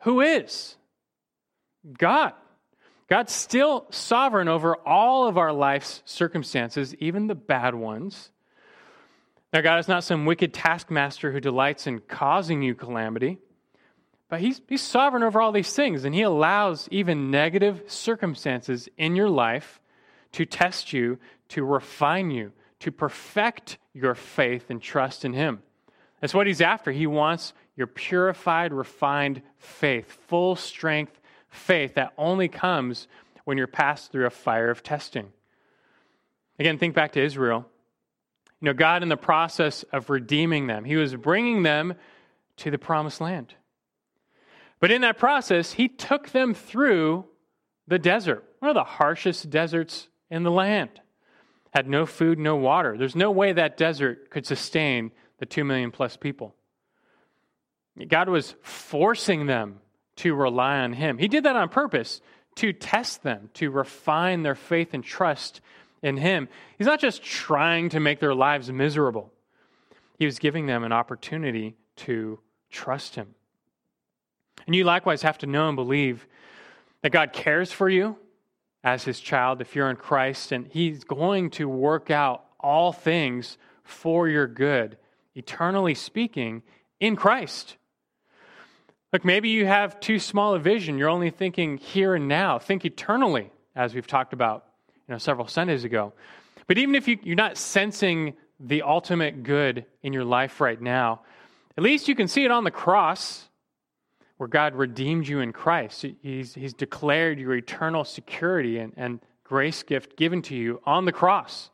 [0.00, 0.76] who is?
[1.98, 2.32] God.
[3.06, 8.30] God's still sovereign over all of our life's circumstances, even the bad ones.
[9.56, 13.38] Now, God is not some wicked taskmaster who delights in causing you calamity,
[14.28, 19.16] but he's, he's sovereign over all these things, and He allows even negative circumstances in
[19.16, 19.80] your life
[20.32, 25.62] to test you, to refine you, to perfect your faith and trust in Him.
[26.20, 26.92] That's what He's after.
[26.92, 33.08] He wants your purified, refined faith, full strength faith that only comes
[33.44, 35.32] when you're passed through a fire of testing.
[36.58, 37.64] Again, think back to Israel.
[38.60, 41.94] You know, God, in the process of redeeming them, He was bringing them
[42.58, 43.54] to the promised land.
[44.80, 47.26] But in that process, He took them through
[47.86, 51.00] the desert, one of the harshest deserts in the land.
[51.70, 52.96] Had no food, no water.
[52.96, 56.54] There's no way that desert could sustain the two million plus people.
[58.08, 59.80] God was forcing them
[60.16, 61.18] to rely on Him.
[61.18, 62.20] He did that on purpose
[62.56, 65.60] to test them, to refine their faith and trust
[66.02, 66.48] in Him.
[66.78, 69.32] He's not just trying to make their lives miserable,
[70.18, 72.40] He was giving them an opportunity to
[72.70, 73.34] trust Him.
[74.66, 76.26] And you likewise have to know and believe
[77.02, 78.16] that God cares for you
[78.82, 83.58] as His child if you're in Christ, and He's going to work out all things
[83.84, 84.96] for your good,
[85.34, 86.62] eternally speaking,
[86.98, 87.76] in Christ.
[89.12, 90.98] Look, maybe you have too small a vision.
[90.98, 92.58] You're only thinking here and now.
[92.58, 94.65] Think eternally, as we've talked about
[95.08, 96.12] you know, several Sundays ago.
[96.66, 101.20] But even if you, you're not sensing the ultimate good in your life right now,
[101.76, 103.48] at least you can see it on the cross
[104.38, 106.04] where God redeemed you in Christ.
[106.22, 111.12] He's, he's declared your eternal security and, and grace gift given to you on the
[111.12, 111.70] cross.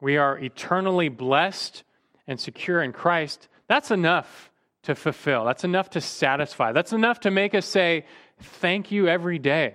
[0.00, 1.82] We are eternally blessed
[2.26, 3.48] and secure in Christ.
[3.66, 4.50] That's enough
[4.84, 5.44] to fulfill.
[5.44, 6.72] That's enough to satisfy.
[6.72, 8.06] That's enough to make us say,
[8.42, 9.74] Thank you every day.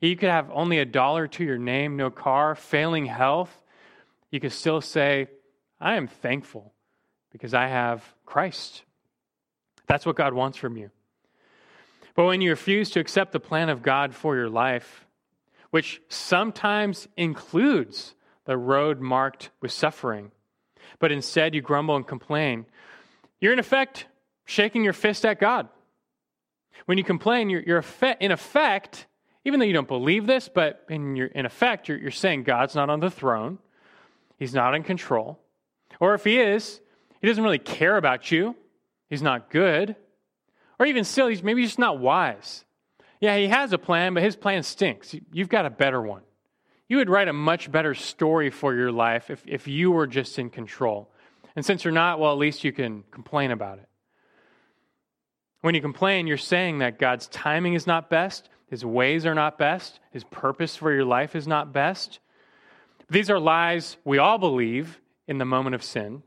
[0.00, 3.54] You could have only a dollar to your name, no car, failing health.
[4.30, 5.28] You could still say,
[5.78, 6.72] I am thankful
[7.32, 8.82] because I have Christ.
[9.86, 10.90] That's what God wants from you.
[12.14, 15.06] But when you refuse to accept the plan of God for your life,
[15.70, 20.32] which sometimes includes the road marked with suffering,
[20.98, 22.66] but instead you grumble and complain,
[23.40, 24.06] you're in effect
[24.44, 25.68] shaking your fist at God.
[26.86, 27.84] When you complain, you're, you're
[28.20, 29.06] in effect,
[29.44, 32.74] even though you don't believe this, but in, your, in effect, you're, you're saying God's
[32.74, 33.58] not on the throne,
[34.38, 35.38] He's not in control.
[35.98, 36.80] Or if He is,
[37.20, 38.54] He doesn't really care about you,
[39.08, 39.96] He's not good.
[40.78, 42.64] Or even still, He's maybe just not wise.
[43.20, 45.14] Yeah, He has a plan, but His plan stinks.
[45.32, 46.22] You've got a better one.
[46.88, 50.38] You would write a much better story for your life if, if you were just
[50.38, 51.10] in control.
[51.54, 53.88] And since you're not, well, at least you can complain about it.
[55.60, 59.58] When you complain, you're saying that God's timing is not best, His ways are not
[59.58, 62.20] best, His purpose for your life is not best.
[63.10, 66.22] These are lies we all believe in the moment of sin,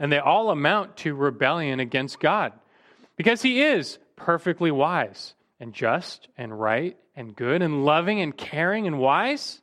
[0.00, 2.52] and they all amount to rebellion against God
[3.16, 8.88] because He is perfectly wise and just and right and good and loving and caring
[8.88, 9.60] and wise.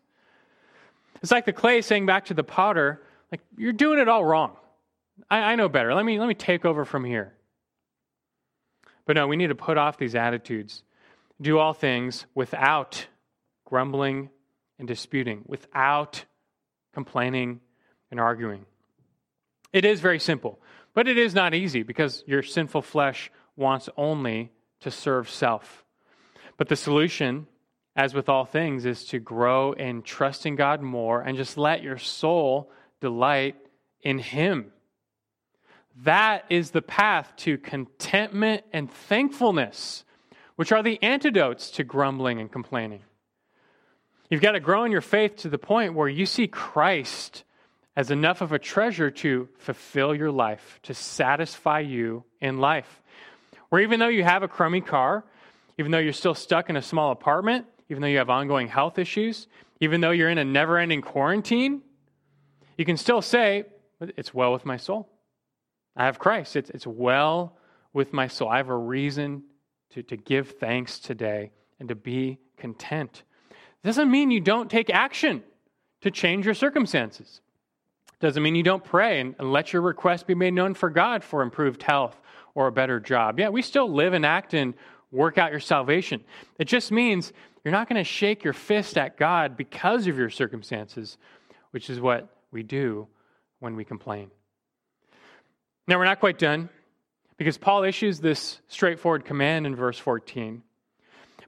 [1.22, 3.02] It's like the clay saying back to the potter,
[3.32, 4.56] like, you're doing it all wrong.
[5.30, 5.94] I, I know better.
[5.94, 7.34] Let me, let me take over from here.
[9.06, 10.84] But no, we need to put off these attitudes.
[11.42, 13.08] Do all things without
[13.66, 14.30] grumbling
[14.80, 16.26] and disputing, without
[16.94, 17.60] complaining
[18.12, 18.66] and arguing.
[19.74, 20.60] It is very simple,
[20.94, 25.84] but it is not easy because your sinful flesh wants only to serve self.
[26.58, 27.48] But the solution,
[27.96, 31.98] as with all things, is to grow in trusting God more and just let your
[31.98, 32.72] soul
[33.02, 33.58] delight
[34.02, 34.72] in Him.
[36.04, 40.05] That is the path to contentment and thankfulness.
[40.56, 43.02] Which are the antidotes to grumbling and complaining.
[44.30, 47.44] You've got to grow in your faith to the point where you see Christ
[47.96, 53.02] as enough of a treasure to fulfill your life, to satisfy you in life.
[53.70, 55.24] Where even though you have a crummy car,
[55.78, 58.98] even though you're still stuck in a small apartment, even though you have ongoing health
[58.98, 59.48] issues,
[59.80, 61.82] even though you're in a never ending quarantine,
[62.78, 63.66] you can still say,
[64.02, 65.10] It's well with my soul.
[65.96, 66.56] I have Christ.
[66.56, 67.58] It's, it's well
[67.94, 68.50] with my soul.
[68.50, 69.44] I have a reason
[69.92, 73.24] to, to give thanks today and to be content.
[73.84, 75.44] Doesn't mean you don't take action
[76.02, 77.42] to change your circumstances.
[78.20, 81.24] Doesn't mean you don't pray and, and let your request be made known for God
[81.24, 82.20] for improved health
[82.54, 83.40] or a better job.
[83.40, 84.74] Yeah, we still live and act and
[85.12, 86.24] work out your salvation.
[86.58, 87.34] It just means
[87.64, 91.18] you're not going to shake your fist at God because of your circumstances,
[91.72, 93.08] which is what we do
[93.60, 94.32] when we complain.
[95.88, 96.70] Now, we're not quite done
[97.38, 100.64] because Paul issues this straightforward command in verse 14.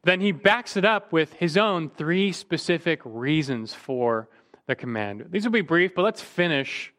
[0.03, 4.29] Then he backs it up with his own three specific reasons for
[4.65, 5.27] the command.
[5.29, 6.93] These will be brief, but let's finish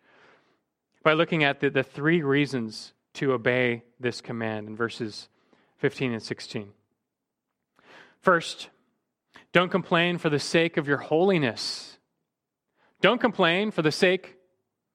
[1.03, 5.29] by looking at the, the three reasons to obey this command in verses
[5.79, 6.71] 15 and 16.
[8.21, 8.69] First,
[9.53, 11.99] don't complain for the sake of your holiness.
[13.01, 14.37] Don't complain for the sake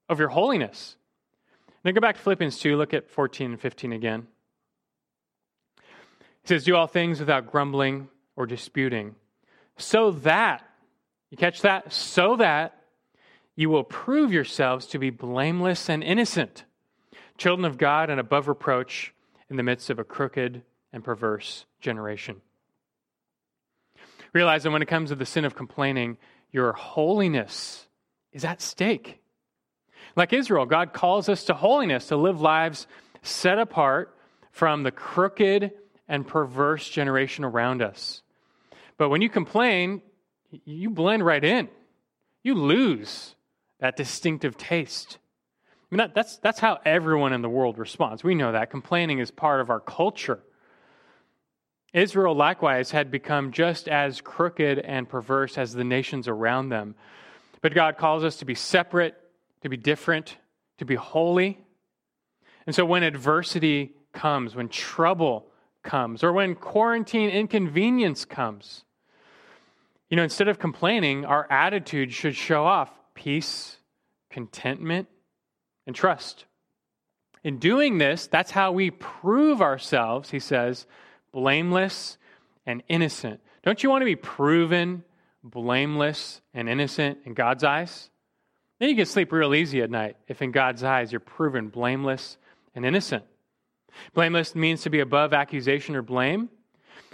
[0.09, 0.97] of your holiness.
[1.83, 4.27] Now go back to Philippians 2, look at 14 and 15 again.
[6.41, 9.15] He says, Do all things without grumbling or disputing,
[9.77, 10.63] so that,
[11.29, 11.91] you catch that?
[11.91, 12.77] So that
[13.55, 16.65] you will prove yourselves to be blameless and innocent
[17.37, 19.13] children of God and above reproach
[19.49, 20.61] in the midst of a crooked
[20.91, 22.41] and perverse generation.
[24.31, 26.17] Realize that when it comes to the sin of complaining,
[26.51, 27.87] your holiness
[28.31, 29.19] is at stake.
[30.15, 32.87] Like Israel, God calls us to holiness, to live lives
[33.21, 34.15] set apart
[34.51, 35.71] from the crooked
[36.07, 38.21] and perverse generation around us.
[38.97, 40.01] But when you complain,
[40.65, 41.69] you blend right in.
[42.43, 43.35] You lose
[43.79, 45.17] that distinctive taste
[45.93, 48.23] mean, that, that's, that's how everyone in the world responds.
[48.23, 48.71] We know that.
[48.71, 50.39] Complaining is part of our culture.
[51.93, 56.95] Israel, likewise, had become just as crooked and perverse as the nations around them.
[57.61, 59.15] But God calls us to be separate,
[59.63, 60.37] to be different,
[60.77, 61.57] to be holy.
[62.67, 65.47] And so when adversity comes, when trouble
[65.81, 68.83] comes, or when quarantine inconvenience comes,
[70.09, 73.77] you know, instead of complaining, our attitude should show off peace,
[74.29, 75.07] contentment,
[75.87, 76.45] and trust.
[77.43, 80.85] In doing this, that's how we prove ourselves, he says,
[81.31, 82.17] blameless
[82.65, 83.41] and innocent.
[83.63, 85.03] Don't you want to be proven
[85.43, 88.09] blameless and innocent in God's eyes?
[88.79, 92.37] Then you can sleep real easy at night if in God's eyes you're proven blameless
[92.75, 93.23] and innocent.
[94.13, 96.49] Blameless means to be above accusation or blame.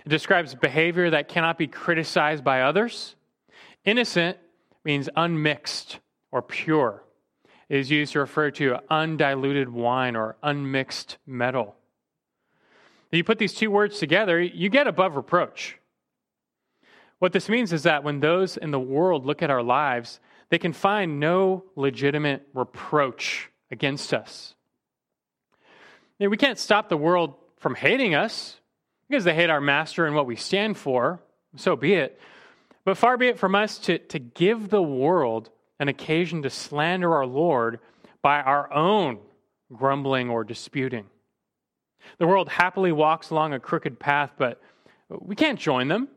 [0.05, 3.15] It describes behavior that cannot be criticized by others.
[3.85, 4.37] Innocent
[4.83, 5.99] means unmixed
[6.31, 7.03] or pure
[7.67, 11.75] is used to refer to undiluted wine or unmixed metal.
[13.11, 15.77] You put these two words together, you get above reproach.
[17.19, 20.19] What this means is that when those in the world look at our lives,
[20.49, 24.55] they can find no legitimate reproach against us.
[26.19, 28.59] We can't stop the world from hating us
[29.07, 31.21] because they hate our master and what we stand for.
[31.55, 32.19] So be it.
[32.83, 37.13] But far be it from us to, to give the world an occasion to slander
[37.13, 37.79] our Lord
[38.21, 39.19] by our own
[39.71, 41.05] grumbling or disputing.
[42.17, 44.61] The world happily walks along a crooked path, but
[45.09, 46.07] we can't join them.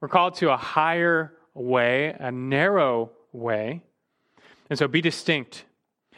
[0.00, 3.82] We're called to a higher way, a narrow way.
[4.68, 5.64] And so be distinct.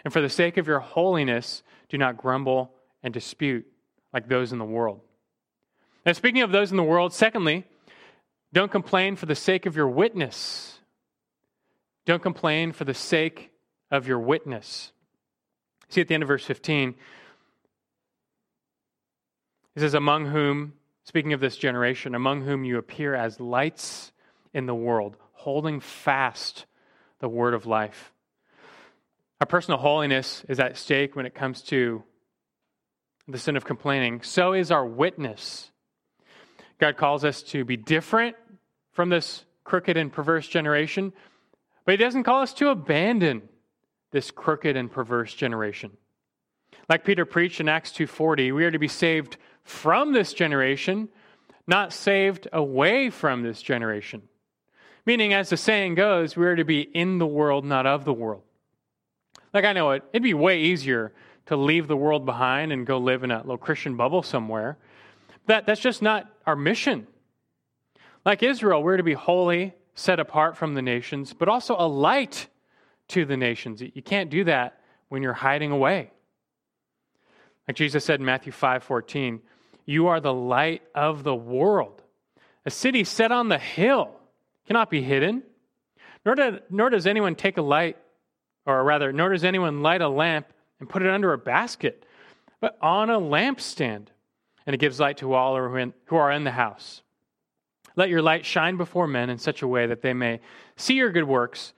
[0.04, 3.66] And for the sake of your holiness, do not grumble and dispute
[4.12, 5.00] like those in the world.
[6.06, 7.64] Now, speaking of those in the world, secondly,
[8.52, 10.78] don't complain for the sake of your witness.
[12.06, 13.50] Don't complain for the sake
[13.90, 14.92] of your witness.
[15.88, 16.94] See at the end of verse 15,
[19.74, 24.12] he says, Among whom, speaking of this generation, among whom you appear as lights
[24.54, 26.66] in the world, holding fast
[27.20, 28.12] the word of life.
[29.40, 32.02] Our personal holiness is at stake when it comes to
[33.28, 34.22] the sin of complaining.
[34.22, 35.70] So is our witness.
[36.78, 38.36] God calls us to be different
[38.92, 41.12] from this crooked and perverse generation,
[41.84, 43.48] but he doesn't call us to abandon
[44.10, 45.96] this crooked and perverse generation.
[46.88, 51.08] Like Peter preached in Acts 2:40, we are to be saved from this generation,
[51.66, 54.28] not saved away from this generation.
[55.08, 58.12] Meaning as the saying goes, we are to be in the world, not of the
[58.12, 58.42] world.
[59.54, 61.14] Like I know it, it'd be way easier
[61.46, 64.76] to leave the world behind and go live in a little Christian bubble somewhere.
[65.46, 67.06] That, that's just not our mission.
[68.26, 72.46] Like Israel, we're to be holy, set apart from the nations, but also a light
[73.08, 73.80] to the nations.
[73.80, 74.78] You can't do that
[75.08, 76.10] when you're hiding away.
[77.66, 79.40] Like Jesus said in Matthew 5 14,
[79.86, 82.02] you are the light of the world.
[82.66, 84.17] A city set on the hill
[84.68, 85.42] cannot be hidden.
[86.24, 87.96] Nor, do, nor does anyone take a light,
[88.66, 90.46] or rather, nor does anyone light a lamp
[90.78, 92.04] and put it under a basket,
[92.60, 94.08] but on a lampstand,
[94.66, 97.02] and it gives light to all who are in the house.
[97.96, 100.40] Let your light shine before men in such a way that they may
[100.76, 101.72] see your good works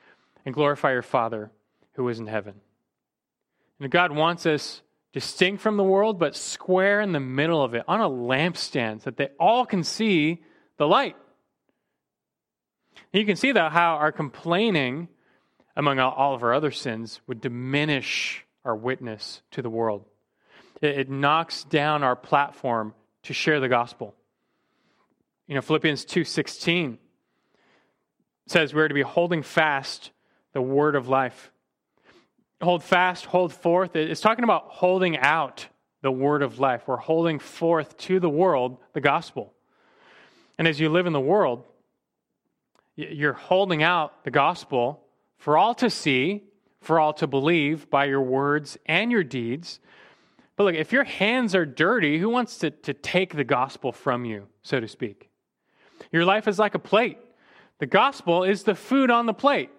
[0.44, 1.50] and glorify your Father
[1.92, 2.54] who is in heaven.
[3.78, 4.82] And God wants us
[5.12, 9.04] distinct from the world, but square in the middle of it on a lampstand so
[9.10, 10.42] that they all can see
[10.76, 11.16] the light.
[13.12, 15.08] You can see though, how our complaining,
[15.76, 20.04] among all of our other sins, would diminish our witness to the world.
[20.80, 22.94] It, it knocks down our platform
[23.24, 24.14] to share the gospel.
[25.46, 26.98] You know, Philippians 2:16
[28.46, 30.10] says we're to be holding fast
[30.52, 31.52] the word of life.
[32.62, 33.96] Hold fast, hold forth.
[33.96, 35.66] It's talking about holding out
[36.02, 36.82] the word of life.
[36.86, 39.54] We're holding forth to the world the gospel.
[40.58, 41.64] And as you live in the world,
[43.08, 45.02] you're holding out the gospel
[45.38, 46.44] for all to see,
[46.80, 49.80] for all to believe by your words and your deeds.
[50.56, 54.24] But look, if your hands are dirty, who wants to, to take the gospel from
[54.24, 55.30] you, so to speak?
[56.12, 57.18] Your life is like a plate.
[57.78, 59.70] The gospel is the food on the plate.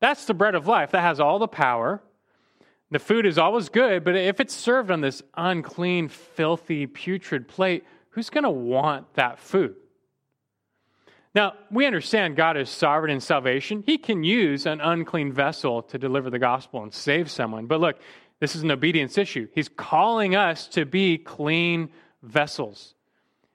[0.00, 2.02] That's the bread of life that has all the power.
[2.90, 7.84] The food is always good, but if it's served on this unclean, filthy, putrid plate,
[8.10, 9.76] who's going to want that food?
[11.34, 13.82] Now, we understand God is sovereign in salvation.
[13.86, 17.66] He can use an unclean vessel to deliver the gospel and save someone.
[17.66, 17.96] But look,
[18.38, 19.48] this is an obedience issue.
[19.54, 21.90] He's calling us to be clean
[22.22, 22.94] vessels,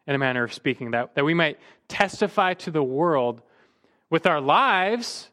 [0.08, 3.42] in a manner of speaking, that, that we might testify to the world
[4.10, 5.30] with our lives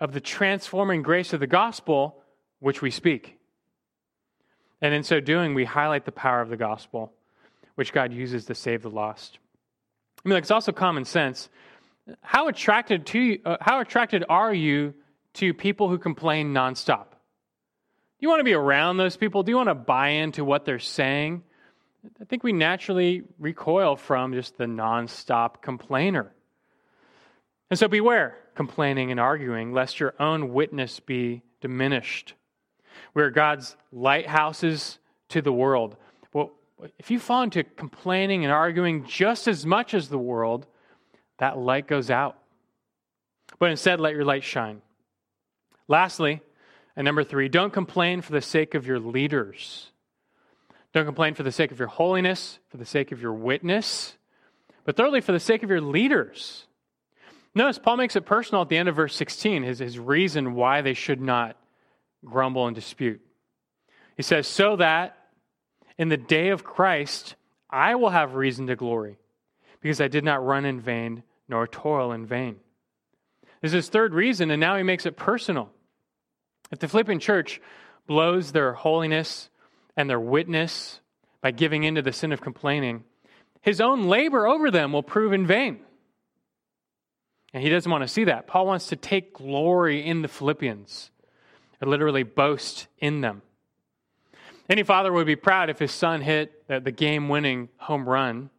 [0.00, 2.22] of the transforming grace of the gospel
[2.60, 3.38] which we speak.
[4.82, 7.12] And in so doing, we highlight the power of the gospel,
[7.76, 9.38] which God uses to save the lost.
[10.24, 11.48] I mean, like, it's also common sense
[12.22, 14.94] how attracted to you, uh, how attracted are you
[15.34, 17.10] to people who complain nonstop?
[17.10, 19.42] Do you want to be around those people?
[19.42, 21.42] Do you want to buy into what they're saying?
[22.20, 26.32] I think we naturally recoil from just the nonstop complainer.
[27.70, 32.34] And so beware complaining and arguing, lest your own witness be diminished.
[33.14, 34.98] We're God's lighthouses
[35.28, 35.96] to the world.
[36.32, 36.52] Well,
[36.98, 40.66] if you fall into complaining and arguing just as much as the world,
[41.38, 42.36] that light goes out.
[43.58, 44.82] But instead, let your light shine.
[45.88, 46.40] Lastly,
[46.96, 49.90] and number three, don't complain for the sake of your leaders.
[50.92, 54.16] Don't complain for the sake of your holiness, for the sake of your witness,
[54.84, 56.66] but thirdly, for the sake of your leaders.
[57.54, 60.80] Notice Paul makes it personal at the end of verse 16, his, his reason why
[60.80, 61.56] they should not
[62.24, 63.20] grumble and dispute.
[64.16, 65.16] He says, So that
[65.98, 67.34] in the day of Christ
[67.68, 69.18] I will have reason to glory,
[69.80, 72.56] because I did not run in vain nor toil in vain.
[73.60, 75.70] This is his third reason, and now he makes it personal.
[76.70, 77.60] If the Philippian church
[78.06, 79.48] blows their holiness
[79.96, 81.00] and their witness
[81.40, 83.04] by giving in to the sin of complaining,
[83.62, 85.80] his own labor over them will prove in vain.
[87.52, 88.46] And he doesn't want to see that.
[88.46, 91.10] Paul wants to take glory in the Philippians,
[91.80, 93.42] or literally boast in them.
[94.68, 98.50] Any father would be proud if his son hit the game winning home run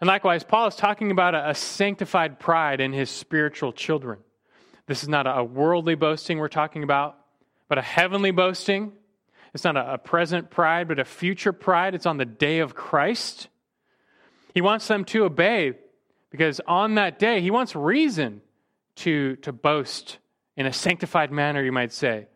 [0.00, 4.18] and likewise, Paul is talking about a, a sanctified pride in his spiritual children.
[4.86, 7.16] This is not a, worldly boasting we're talking about,
[7.68, 8.92] but a heavenly boasting.
[9.54, 11.94] It's not a, a present pride, but a future pride.
[11.94, 13.48] It's on the day of Christ.
[14.54, 15.74] He wants them to obey
[16.30, 18.40] because on that day, he wants reason
[18.96, 20.18] to, to boast
[20.56, 22.26] in a sanctified manner, you might say.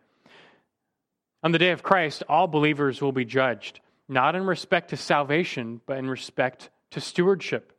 [1.43, 5.81] On the day of Christ, all believers will be judged, not in respect to salvation,
[5.85, 7.73] but in respect to stewardship.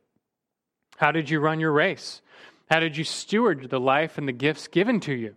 [0.97, 2.21] How did you run your race?
[2.69, 5.33] How did you steward the life and the gifts given to you?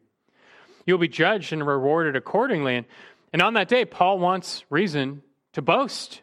[0.84, 2.76] You'll be judged and rewarded accordingly.
[2.76, 2.86] And,
[3.32, 5.22] and on that day, Paul wants reason
[5.54, 6.20] to boast.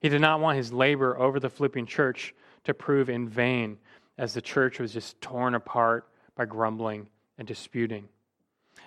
[0.00, 2.34] He did not want his labor over the Philippian church
[2.64, 3.76] to prove in vain
[4.16, 8.08] as the church was just torn apart by grumbling and disputing.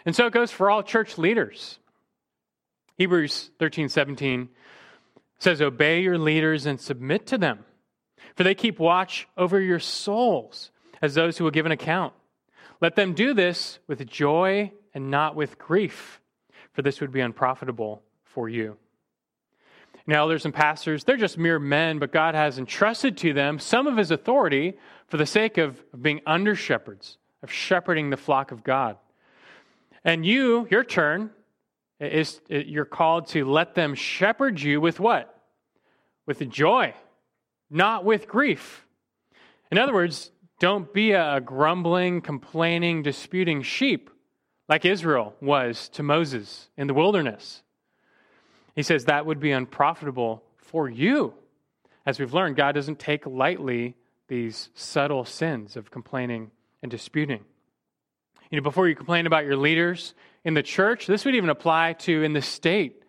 [0.07, 1.77] And so it goes for all church leaders.
[2.97, 4.49] Hebrews 13 17
[5.39, 7.65] says, Obey your leaders and submit to them,
[8.35, 10.71] for they keep watch over your souls
[11.01, 12.13] as those who will give an account.
[12.81, 16.21] Let them do this with joy and not with grief,
[16.73, 18.77] for this would be unprofitable for you.
[20.05, 23.85] And elders and pastors, they're just mere men, but God has entrusted to them some
[23.85, 24.77] of his authority
[25.07, 28.97] for the sake of being under shepherds, of shepherding the flock of God.
[30.03, 31.31] And you, your turn,
[31.99, 35.35] is you're called to let them shepherd you with what?
[36.25, 36.93] With joy,
[37.69, 38.85] not with grief.
[39.71, 44.09] In other words, don't be a grumbling, complaining, disputing sheep
[44.67, 47.63] like Israel was to Moses in the wilderness.
[48.75, 51.33] He says that would be unprofitable for you.
[52.05, 53.95] As we've learned, God doesn't take lightly
[54.27, 57.43] these subtle sins of complaining and disputing.
[58.49, 61.93] You know, before you complain about your leaders in the church, this would even apply
[61.93, 63.03] to in the state.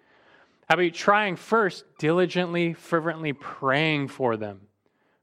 [0.68, 4.60] How about trying first diligently, fervently praying for them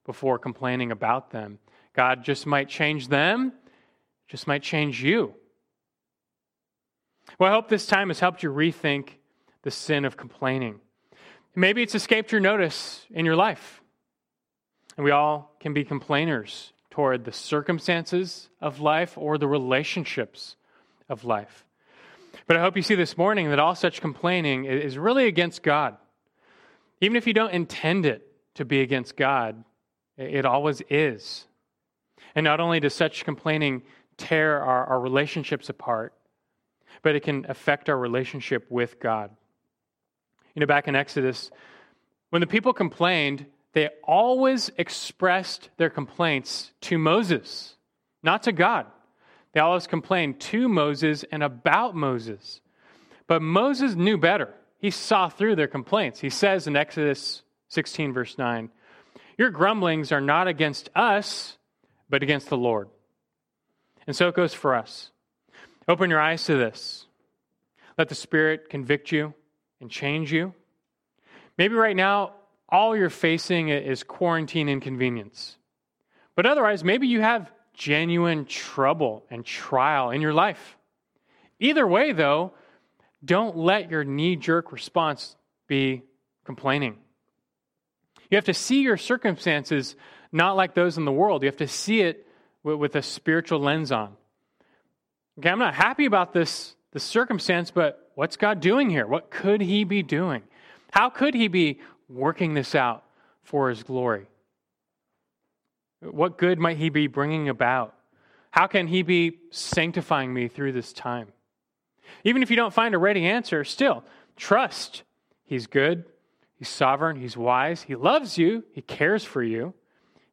[0.05, 1.59] before complaining about them?
[1.93, 3.53] God just might change them,
[4.27, 5.33] just might change you.
[7.39, 9.09] Well, I hope this time has helped you rethink
[9.61, 10.79] the sin of complaining.
[11.55, 13.81] Maybe it's escaped your notice in your life.
[14.95, 20.55] And we all can be complainers toward the circumstances of life or the relationships
[21.07, 21.63] of life.
[22.47, 25.95] But I hope you see this morning that all such complaining is really against God.
[26.99, 29.63] Even if you don't intend it to be against God,
[30.17, 31.45] it always is.
[32.33, 33.83] And not only does such complaining
[34.17, 36.15] tear our, our relationships apart,
[37.03, 39.29] but it can affect our relationship with God.
[40.55, 41.51] You know, back in Exodus,
[42.31, 47.75] when the people complained, they always expressed their complaints to Moses,
[48.23, 48.87] not to God.
[49.53, 52.61] They always complained to Moses and about Moses.
[53.27, 54.53] But Moses knew better.
[54.79, 56.19] He saw through their complaints.
[56.19, 58.69] He says in Exodus 16, verse 9,
[59.37, 61.57] Your grumblings are not against us,
[62.09, 62.89] but against the Lord.
[64.05, 65.11] And so it goes for us.
[65.87, 67.05] Open your eyes to this.
[67.97, 69.33] Let the Spirit convict you
[69.81, 70.53] and change you.
[71.57, 72.33] Maybe right now,
[72.69, 75.57] all you're facing is quarantine inconvenience.
[76.35, 80.77] But otherwise, maybe you have genuine trouble and trial in your life.
[81.59, 82.53] Either way, though,
[83.23, 85.35] don't let your knee jerk response
[85.67, 86.03] be
[86.45, 86.97] complaining.
[88.29, 89.95] You have to see your circumstances
[90.31, 91.43] not like those in the world.
[91.43, 92.27] You have to see it
[92.63, 94.15] with a spiritual lens on.
[95.39, 99.07] Okay, I'm not happy about this, this circumstance, but what's God doing here?
[99.07, 100.43] What could He be doing?
[100.91, 101.79] How could He be
[102.09, 103.03] working this out
[103.43, 104.27] for His glory?
[106.01, 107.95] What good might He be bringing about?
[108.51, 111.29] How can He be sanctifying me through this time?
[112.23, 114.03] Even if you don't find a ready answer, still
[114.35, 115.03] trust
[115.43, 116.05] He's good,
[116.55, 119.73] He's sovereign, He's wise, He loves you, He cares for you,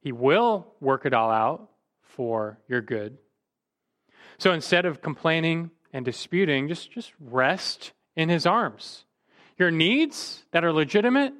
[0.01, 1.70] He will work it all out
[2.03, 3.18] for your good.
[4.39, 9.05] So instead of complaining and disputing, just, just rest in His arms.
[9.57, 11.33] Your needs that are legitimate,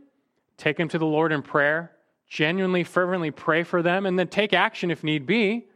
[0.57, 1.95] take them to the Lord in prayer
[2.29, 5.67] genuinely, fervently pray for them, and then take action if need be.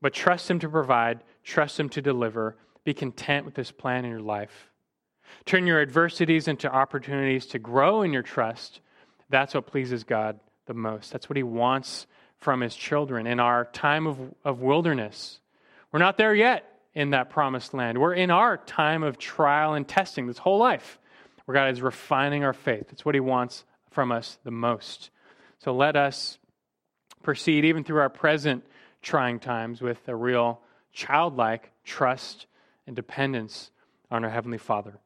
[0.00, 2.56] But trust Him to provide, trust Him to deliver.
[2.84, 4.70] Be content with His plan in your life.
[5.46, 8.80] Turn your adversities into opportunities to grow in your trust.
[9.30, 11.12] That's what pleases God the most.
[11.12, 12.06] That's what He wants
[12.38, 15.38] from His children in our time of, of wilderness.
[15.92, 17.98] We're not there yet in that promised land.
[17.98, 20.98] We're in our time of trial and testing this whole life
[21.44, 22.86] where God is refining our faith.
[22.90, 25.10] It's what He wants from us the most.
[25.58, 26.38] So let us
[27.22, 28.64] proceed, even through our present
[29.02, 30.60] trying times, with a real
[30.92, 32.46] childlike trust
[32.86, 33.70] and dependence
[34.10, 34.98] on our Heavenly Father,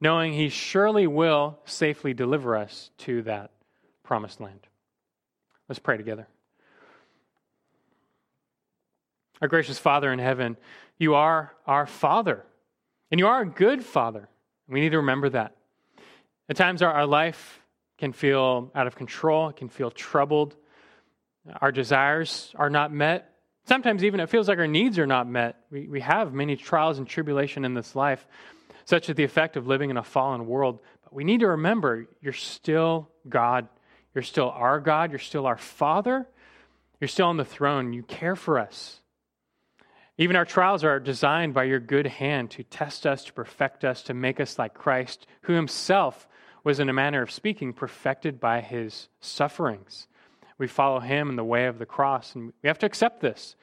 [0.00, 3.50] knowing He surely will safely deliver us to that
[4.02, 4.66] promised land.
[5.68, 6.26] Let's pray together.
[9.40, 10.56] Our gracious Father in heaven,
[10.98, 12.44] you are our Father,
[13.10, 14.28] and you are a good Father.
[14.68, 15.54] We need to remember that.
[16.48, 17.60] At times, our, our life
[17.98, 20.56] can feel out of control, can feel troubled.
[21.60, 23.34] Our desires are not met.
[23.66, 25.56] Sometimes even it feels like our needs are not met.
[25.70, 28.26] We, we have many trials and tribulation in this life,
[28.86, 30.80] such as the effect of living in a fallen world.
[31.04, 33.68] But we need to remember you're still God.
[34.14, 35.10] You're still our God.
[35.10, 36.26] You're still our Father.
[37.00, 37.92] You're still on the throne.
[37.92, 39.00] You care for us.
[40.16, 44.02] Even our trials are designed by your good hand to test us, to perfect us,
[44.04, 46.26] to make us like Christ, who himself
[46.68, 50.06] was, in a manner of speaking, perfected by his sufferings.
[50.58, 53.56] We follow him in the way of the cross, and we have to accept this.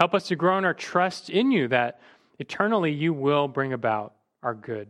[0.00, 2.00] Help us to grow in our trust in you that
[2.38, 4.88] eternally you will bring about our good.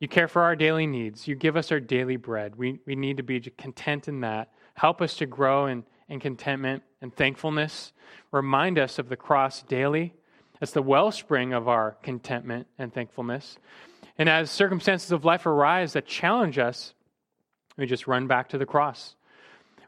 [0.00, 1.28] You care for our daily needs.
[1.28, 2.56] You give us our daily bread.
[2.56, 4.50] We, we need to be content in that.
[4.74, 7.92] Help us to grow in, in contentment and thankfulness.
[8.32, 10.14] Remind us of the cross daily
[10.60, 13.56] as the wellspring of our contentment and thankfulness.
[14.18, 16.94] And as circumstances of life arise that challenge us,
[17.78, 19.14] We just run back to the cross.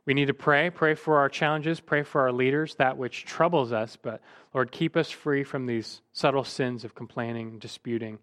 [0.06, 3.72] We need to pray, pray for our challenges, pray for our leaders, that which troubles
[3.72, 3.98] us.
[4.00, 4.22] But
[4.54, 8.18] Lord, keep us free from these subtle sins of complaining, disputing.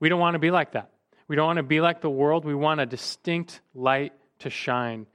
[0.00, 0.90] We don't want to be like that.
[1.28, 2.44] We don't want to be like the world.
[2.44, 5.06] We want a distinct light to shine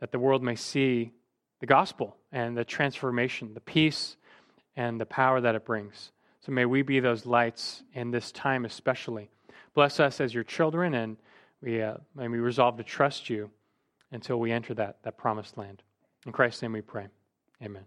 [0.00, 1.12] that the world may see
[1.60, 4.16] the gospel and the transformation, the peace
[4.74, 6.10] and the power that it brings.
[6.40, 9.30] So may we be those lights in this time, especially.
[9.74, 11.16] Bless us as your children, and
[11.62, 13.50] we, uh, may we resolve to trust you
[14.10, 15.82] until we enter that, that promised land.
[16.26, 17.08] In Christ's name we pray.
[17.62, 17.84] Amen.